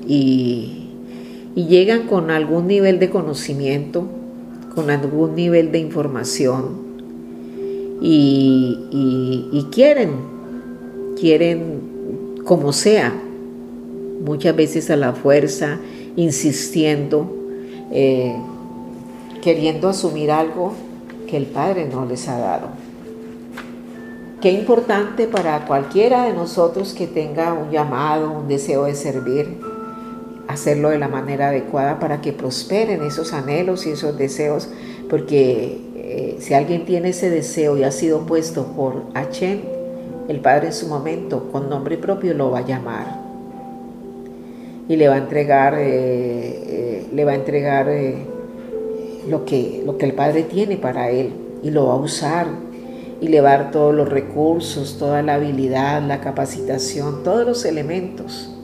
y, 0.07 0.91
y 1.55 1.67
llegan 1.67 2.07
con 2.07 2.31
algún 2.31 2.67
nivel 2.67 2.99
de 2.99 3.11
conocimiento, 3.11 4.07
con 4.77 4.91
algún 4.91 5.35
nivel 5.35 5.73
de 5.73 5.79
información 5.79 6.87
y, 8.01 9.67
quieren, 9.73 10.11
quieren 11.19 12.37
como 12.45 12.73
sea, 12.75 13.13
muchas 14.23 14.55
veces 14.55 14.91
a 14.91 14.97
la 14.97 15.15
fuerza, 15.15 15.79
insistiendo, 16.15 17.27
eh, 17.91 18.37
queriendo 19.43 19.89
asumir 19.89 20.31
algo 20.31 20.75
que 21.27 21.39
el 21.39 21.47
Padre 21.47 21.89
no 21.91 22.05
les 22.05 22.29
ha 22.29 22.39
dado. 22.39 22.69
Qué 24.43 24.53
importante 24.53 25.27
para 25.27 25.67
cualquiera 25.67 26.25
de 26.27 26.35
nosotros 26.35 26.93
que 26.93 27.07
tenga 27.07 27.55
un 27.55 27.71
llamado, 27.71 28.31
un 28.31 28.47
deseo 28.47 28.85
de 28.85 28.95
servir, 28.95 29.59
hacerlo 30.49 30.91
de 30.91 30.99
la 30.99 31.09
manera 31.09 31.49
adecuada 31.49 31.99
para 31.99 32.21
que 32.21 32.33
prosperen 32.33 33.03
esos 33.03 33.33
anhelos 33.33 33.87
y 33.87 33.91
esos 33.91 34.17
deseos, 34.17 34.69
porque 35.11 35.79
eh, 35.97 36.37
si 36.41 36.55
alguien 36.55 36.85
tiene 36.85 37.11
ese 37.11 37.31
deseo 37.31 37.77
y 37.77 37.85
ha 37.85 37.91
sido 37.91 38.27
puesto 38.27 38.67
por 38.69 39.03
Hachem, 39.15 39.61
el 40.29 40.41
Padre 40.41 40.69
en 40.69 40.73
su 40.73 40.89
momento, 40.89 41.51
con 41.51 41.69
nombre 41.69 41.97
propio, 41.99 42.35
lo 42.35 42.51
va 42.51 42.61
a 42.61 42.67
llamar 42.67 43.27
y 44.89 44.97
le 44.97 45.09
va 45.09 45.17
a 45.17 45.19
entregar, 45.19 45.75
eh, 45.75 45.85
eh, 45.89 47.07
le 47.13 47.25
va 47.25 47.33
a 47.33 47.35
entregar 47.35 47.91
lo, 49.29 49.45
que, 49.45 49.83
lo 49.85 49.99
que 49.99 50.07
el 50.07 50.13
Padre 50.15 50.45
tiene 50.45 50.77
para 50.77 51.11
él 51.11 51.33
y 51.63 51.71
lo 51.71 51.89
va 51.89 51.95
a 51.95 51.97
usar 51.97 52.47
y 53.21 53.29
le 53.29 53.41
va 53.41 53.55
a 53.55 53.59
dar 53.59 53.71
todos 53.71 53.95
los 53.95 54.09
recursos, 54.09 54.99
toda 54.99 55.23
la 55.23 55.35
habilidad, 55.35 56.03
la 56.03 56.21
capacitación, 56.21 57.23
todos 57.23 57.47
los 57.47 57.65
elementos. 57.65 58.56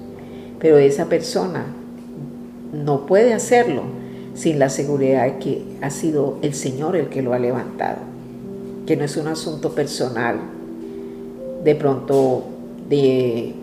Pero 0.63 0.79
esa 0.79 1.07
persona 1.07 1.67
no 2.73 3.05
puede 3.05 3.35
hacerlo 3.35 3.83
sin 4.35 4.61
la 4.61 4.69
seguridad 4.69 5.25
de 5.25 5.39
que 5.39 5.63
ha 5.83 5.91
sido 5.91 6.39
el 6.41 6.55
Señor 6.55 6.95
el 6.95 7.09
que 7.09 7.21
lo 7.21 7.35
ha 7.35 7.41
levantado, 7.41 7.99
que 8.87 8.97
no 8.97 9.05
es 9.05 9.17
un 9.17 9.27
asunto 9.27 9.73
personal, 9.73 10.37
de 11.65 11.75
pronto 11.75 12.45
de 12.89 13.55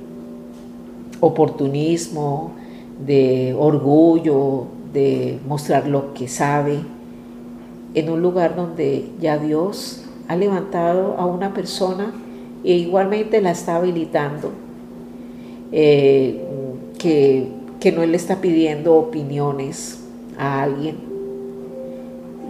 oportunismo, 1.22 2.52
de 3.06 3.56
orgullo, 3.58 4.66
de 4.94 5.40
mostrar 5.48 5.88
lo 5.88 6.14
que 6.14 6.28
sabe, 6.28 6.80
en 7.94 8.10
un 8.10 8.22
lugar 8.22 8.58
donde 8.58 9.10
ya 9.22 9.38
Dios 9.38 10.04
ha 10.28 10.36
levantado 10.36 11.16
a 11.18 11.26
una 11.26 11.54
persona 11.54 12.12
e 12.64 12.74
igualmente 12.74 13.42
la 13.42 13.52
está 13.52 13.78
habilitando, 13.78 14.52
eh, 15.72 16.46
que, 17.00 17.48
que 17.80 17.92
no 17.92 18.06
le 18.06 18.16
está 18.16 18.42
pidiendo 18.42 18.94
opiniones 18.96 20.00
a 20.38 20.62
alguien. 20.62 20.98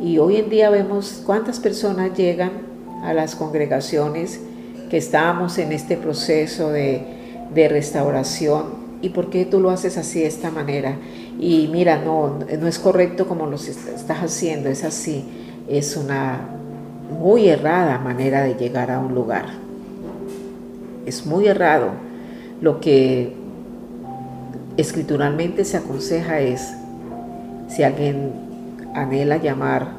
Y 0.03 0.17
hoy 0.17 0.35
en 0.35 0.49
día 0.49 0.69
vemos 0.69 1.23
cuántas 1.25 1.59
personas 1.61 2.17
llegan 2.17 2.51
a 3.03 3.13
las 3.13 3.35
congregaciones 3.35 4.41
que 4.89 4.97
estamos 4.97 5.57
en 5.57 5.71
este 5.71 5.95
proceso 5.95 6.69
de, 6.71 7.03
de 7.53 7.69
restauración 7.69 8.79
¿Y 9.01 9.09
por 9.09 9.29
qué 9.29 9.45
tú 9.45 9.59
lo 9.59 9.69
haces 9.69 9.97
así 9.97 10.19
de 10.19 10.27
esta 10.27 10.51
manera? 10.51 10.97
Y 11.39 11.69
mira, 11.71 12.01
no, 12.03 12.39
no 12.59 12.67
es 12.67 12.79
correcto 12.79 13.27
como 13.27 13.45
lo 13.45 13.55
estás 13.55 14.17
haciendo, 14.17 14.69
es 14.69 14.83
así. 14.83 15.23
Es 15.69 15.95
una 15.95 16.49
muy 17.17 17.47
errada 17.47 17.97
manera 17.99 18.43
de 18.43 18.55
llegar 18.55 18.91
a 18.91 18.99
un 18.99 19.15
lugar. 19.15 19.45
Es 21.05 21.25
muy 21.25 21.47
errado. 21.47 21.91
Lo 22.61 22.81
que 22.81 23.33
escrituralmente 24.79 25.65
se 25.65 25.77
aconseja 25.77 26.39
es, 26.39 26.73
si 27.67 27.83
alguien 27.83 28.31
anhela 28.93 29.37
llamar 29.37 29.89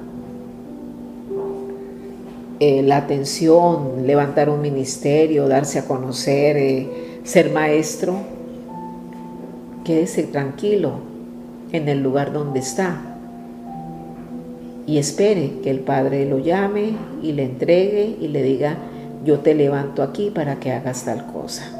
eh, 2.61 2.83
la 2.83 2.99
atención, 2.99 4.07
levantar 4.07 4.51
un 4.51 4.61
ministerio, 4.61 5.49
darse 5.49 5.79
a 5.79 5.85
conocer, 5.85 6.57
eh, 6.57 7.21
ser 7.25 7.51
maestro, 7.51 8.17
quédese 9.85 10.25
tranquilo 10.25 10.93
en 11.73 11.89
el 11.89 12.03
lugar 12.03 12.33
donde 12.33 12.61
está 12.61 13.01
y 14.87 14.99
espere 14.99 15.53
que 15.63 15.71
el 15.71 15.81
Padre 15.81 16.27
lo 16.27 16.39
llame 16.39 16.95
y 17.23 17.33
le 17.33 17.45
entregue 17.45 18.17
y 18.21 18.29
le 18.29 18.43
diga, 18.43 18.77
yo 19.25 19.39
te 19.39 19.55
levanto 19.55 20.03
aquí 20.03 20.31
para 20.31 20.59
que 20.59 20.73
hagas 20.73 21.05
tal 21.05 21.27
cosa. 21.27 21.80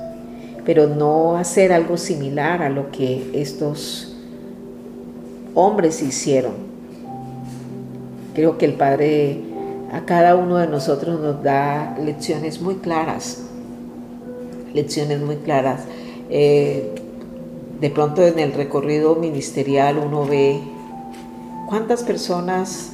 Pero 0.65 0.87
no 0.87 1.37
hacer 1.37 1.73
algo 1.73 1.97
similar 1.97 2.63
a 2.63 2.69
lo 2.69 2.91
que 2.91 3.31
estos 3.35 4.17
hombres 5.55 6.03
hicieron. 6.03 6.53
Creo 8.35 8.59
que 8.59 8.67
el 8.67 8.75
Padre 8.75 9.41
a 9.93 10.05
cada 10.05 10.37
uno 10.37 10.59
de 10.59 10.69
nosotros 10.69 11.21
nos 11.21 11.43
da 11.43 11.97
lecciones 11.99 12.61
muy 12.61 12.77
claras, 12.77 13.43
lecciones 14.73 15.21
muy 15.21 15.37
claras. 15.37 15.83
Eh, 16.29 16.95
de 17.81 17.91
pronto 17.91 18.25
en 18.25 18.39
el 18.39 18.53
recorrido 18.53 19.17
ministerial 19.17 19.99
uno 19.99 20.27
ve 20.27 20.61
cuántas 21.69 22.03
personas 22.03 22.93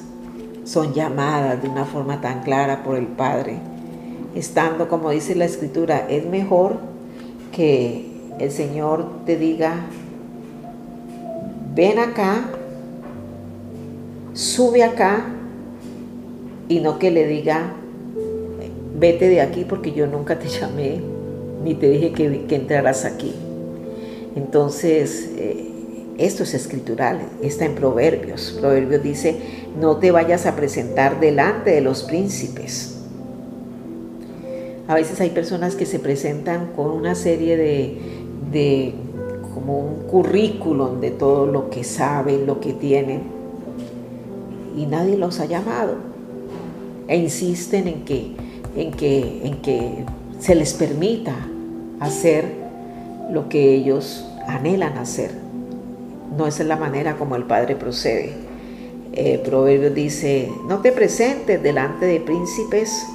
son 0.65 0.95
llamadas 0.95 1.63
de 1.63 1.69
una 1.69 1.85
forma 1.85 2.21
tan 2.21 2.43
clara 2.43 2.83
por 2.83 2.97
el 2.97 3.07
Padre, 3.07 3.59
estando, 4.35 4.89
como 4.89 5.11
dice 5.11 5.35
la 5.35 5.45
Escritura, 5.45 6.07
es 6.09 6.27
mejor 6.27 6.79
que 7.57 8.05
el 8.39 8.51
Señor 8.51 9.25
te 9.25 9.39
diga, 9.39 9.87
ven 11.75 11.99
acá, 11.99 12.51
sube 14.35 14.85
acá, 14.85 15.25
y 16.69 16.81
no 16.81 16.99
que 16.99 17.11
le 17.11 17.27
diga, 17.27 17.73
vete 18.99 19.31
de 19.31 19.41
aquí 19.41 19.65
porque 19.65 19.93
yo 19.93 20.07
nunca 20.07 20.39
te 20.39 20.49
llamé, 20.49 21.01
ni 21.65 21.75
te 21.75 21.89
dije 21.89 22.13
que, 22.13 22.45
que 22.45 22.57
entraras 22.57 23.07
aquí. 23.07 23.35
Entonces, 24.35 25.31
eh, 25.39 25.71
esto 26.19 26.43
es 26.43 26.53
escritural, 26.53 27.21
está 27.43 27.65
en 27.65 27.75
Proverbios. 27.75 28.59
Proverbios 28.61 29.03
dice, 29.03 29.37
no 29.81 29.97
te 29.97 30.11
vayas 30.11 30.45
a 30.45 30.57
presentar 30.57 31.21
delante 31.21 31.71
de 31.71 31.81
los 31.81 32.03
príncipes. 32.03 32.96
A 34.89 34.95
veces 34.95 35.21
hay 35.21 35.31
personas 35.31 35.75
que 35.75 35.87
se 35.87 35.99
presentan 35.99 36.73
con 36.77 36.91
una 36.91 37.15
serie 37.15 37.57
de, 37.57 37.99
de 38.53 38.95
como 39.55 39.81
un 39.81 39.95
currículum 40.09 41.01
de 41.01 41.11
todo 41.11 41.47
lo 41.47 41.71
que 41.71 41.83
saben, 41.83 42.47
lo 42.47 42.61
que 42.61 42.73
tienen, 42.73 43.23
y 44.77 44.87
nadie 44.87 45.17
los 45.17 45.41
ha 45.41 45.47
llamado. 45.47 45.95
E 47.09 47.17
insisten 47.17 47.89
en 47.89 48.05
que, 48.05 48.33
en 48.77 48.91
que, 48.93 49.41
en 49.45 49.57
que 49.63 50.05
se 50.39 50.55
les 50.55 50.75
permita 50.75 51.35
hacer 52.01 52.45
lo 53.31 53.49
que 53.49 53.75
ellos 53.75 54.25
anhelan 54.47 54.99
hacer. 54.99 55.31
No 56.37 56.47
es 56.47 56.61
la 56.61 56.77
manera 56.77 57.17
como 57.17 57.37
el 57.37 57.45
Padre 57.45 57.77
procede. 57.77 58.33
Eh, 59.13 59.41
Proverbio 59.45 59.91
dice, 59.91 60.51
no 60.69 60.81
te 60.81 60.93
presentes 60.93 61.63
delante 61.63 62.05
de 62.05 62.21
príncipes, 62.21 63.07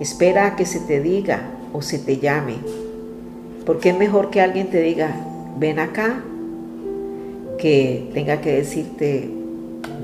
espera 0.00 0.46
a 0.46 0.56
que 0.56 0.66
se 0.66 0.80
te 0.80 1.00
diga 1.00 1.50
o 1.72 1.82
se 1.82 1.98
te 1.98 2.18
llame, 2.18 2.56
porque 3.66 3.90
es 3.90 3.98
mejor 3.98 4.30
que 4.30 4.40
alguien 4.40 4.68
te 4.68 4.80
diga, 4.80 5.14
ven 5.58 5.78
acá, 5.78 6.22
que 7.58 8.10
tenga 8.14 8.40
que 8.40 8.52
decirte, 8.52 9.30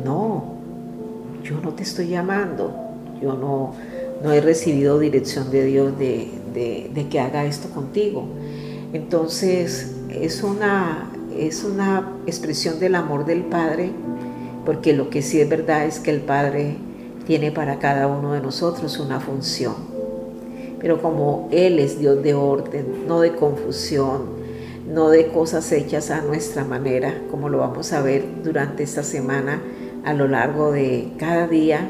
no, 0.05 0.55
yo 1.43 1.61
no 1.61 1.73
te 1.73 1.83
estoy 1.83 2.09
llamando, 2.09 2.75
yo 3.23 3.35
no, 3.35 3.75
no 4.23 4.33
he 4.33 4.41
recibido 4.41 4.99
dirección 4.99 5.51
de 5.51 5.65
Dios 5.65 5.99
de, 5.99 6.31
de 6.93 7.09
que 7.09 7.21
haga 7.21 7.45
esto 7.45 7.69
contigo. 7.71 8.27
Entonces 8.93 9.95
es 10.09 10.43
una, 10.43 11.11
es 11.37 11.65
una 11.65 12.13
expresión 12.27 12.79
del 12.79 12.95
amor 12.95 13.25
del 13.25 13.43
Padre, 13.43 13.91
porque 14.65 14.93
lo 14.93 15.11
que 15.11 15.23
sí 15.23 15.41
es 15.41 15.49
verdad 15.49 15.85
es 15.87 15.99
que 16.01 16.11
el 16.11 16.21
Padre 16.21 16.77
tiene 17.27 17.51
para 17.51 17.79
cada 17.79 18.07
uno 18.07 18.33
de 18.33 18.41
nosotros 18.41 18.99
una 18.99 19.21
función. 19.21 19.75
Pero 20.81 21.01
como 21.01 21.49
Él 21.51 21.79
es 21.79 21.99
Dios 21.99 22.23
de 22.23 22.35
orden, 22.35 23.07
no 23.09 23.21
de 23.21 23.35
confusión, 23.35 24.35
no 24.93 25.09
de 25.09 25.29
cosas 25.29 25.71
hechas 25.73 26.11
a 26.11 26.21
nuestra 26.21 26.65
manera, 26.65 27.23
como 27.31 27.49
lo 27.49 27.59
vamos 27.59 27.93
a 27.93 28.03
ver 28.03 28.25
durante 28.43 28.83
esta 28.83 29.03
semana 29.03 29.63
a 30.05 30.13
lo 30.13 30.29
largo 30.29 30.73
de 30.73 31.13
cada 31.19 31.47
día, 31.47 31.89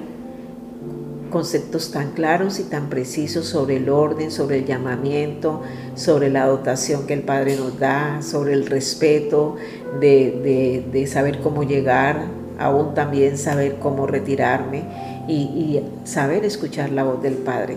conceptos 1.31 1.91
tan 1.91 2.13
claros 2.13 2.61
y 2.61 2.63
tan 2.63 2.89
precisos 2.89 3.47
sobre 3.47 3.79
el 3.79 3.89
orden, 3.89 4.31
sobre 4.31 4.59
el 4.59 4.67
llamamiento, 4.67 5.63
sobre 5.97 6.31
la 6.31 6.47
dotación 6.47 7.09
que 7.09 7.15
el 7.15 7.23
Padre 7.23 7.57
nos 7.57 7.81
da, 7.81 8.23
sobre 8.23 8.53
el 8.53 8.67
respeto 8.67 9.57
de, 9.99 11.05
saber 11.09 11.41
cómo 11.41 11.65
llegar, 11.65 12.27
aún 12.61 12.95
también 12.95 13.37
saber 13.37 13.81
cómo 13.81 14.07
retirarme 14.07 14.85
y, 15.29 15.81
saber 16.05 16.45
escuchar 16.45 16.91
la 16.91 17.05
voz 17.05 17.23
del 17.23 17.35
Padre. 17.35 17.77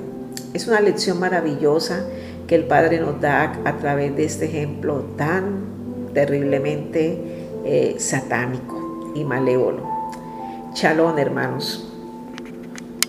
Es 0.53 0.67
una 0.67 0.81
lección 0.81 1.19
maravillosa 1.19 2.05
que 2.47 2.55
el 2.55 2.65
Padre 2.65 2.99
nos 2.99 3.19
da 3.19 3.59
a 3.65 3.77
través 3.77 4.15
de 4.15 4.25
este 4.25 4.45
ejemplo 4.45 5.05
tan 5.17 6.11
terriblemente 6.13 7.19
eh, 7.65 7.95
satánico 7.99 9.11
y 9.15 9.23
malévolo. 9.23 9.83
Chalón, 10.73 11.19
hermanos. 11.19 11.86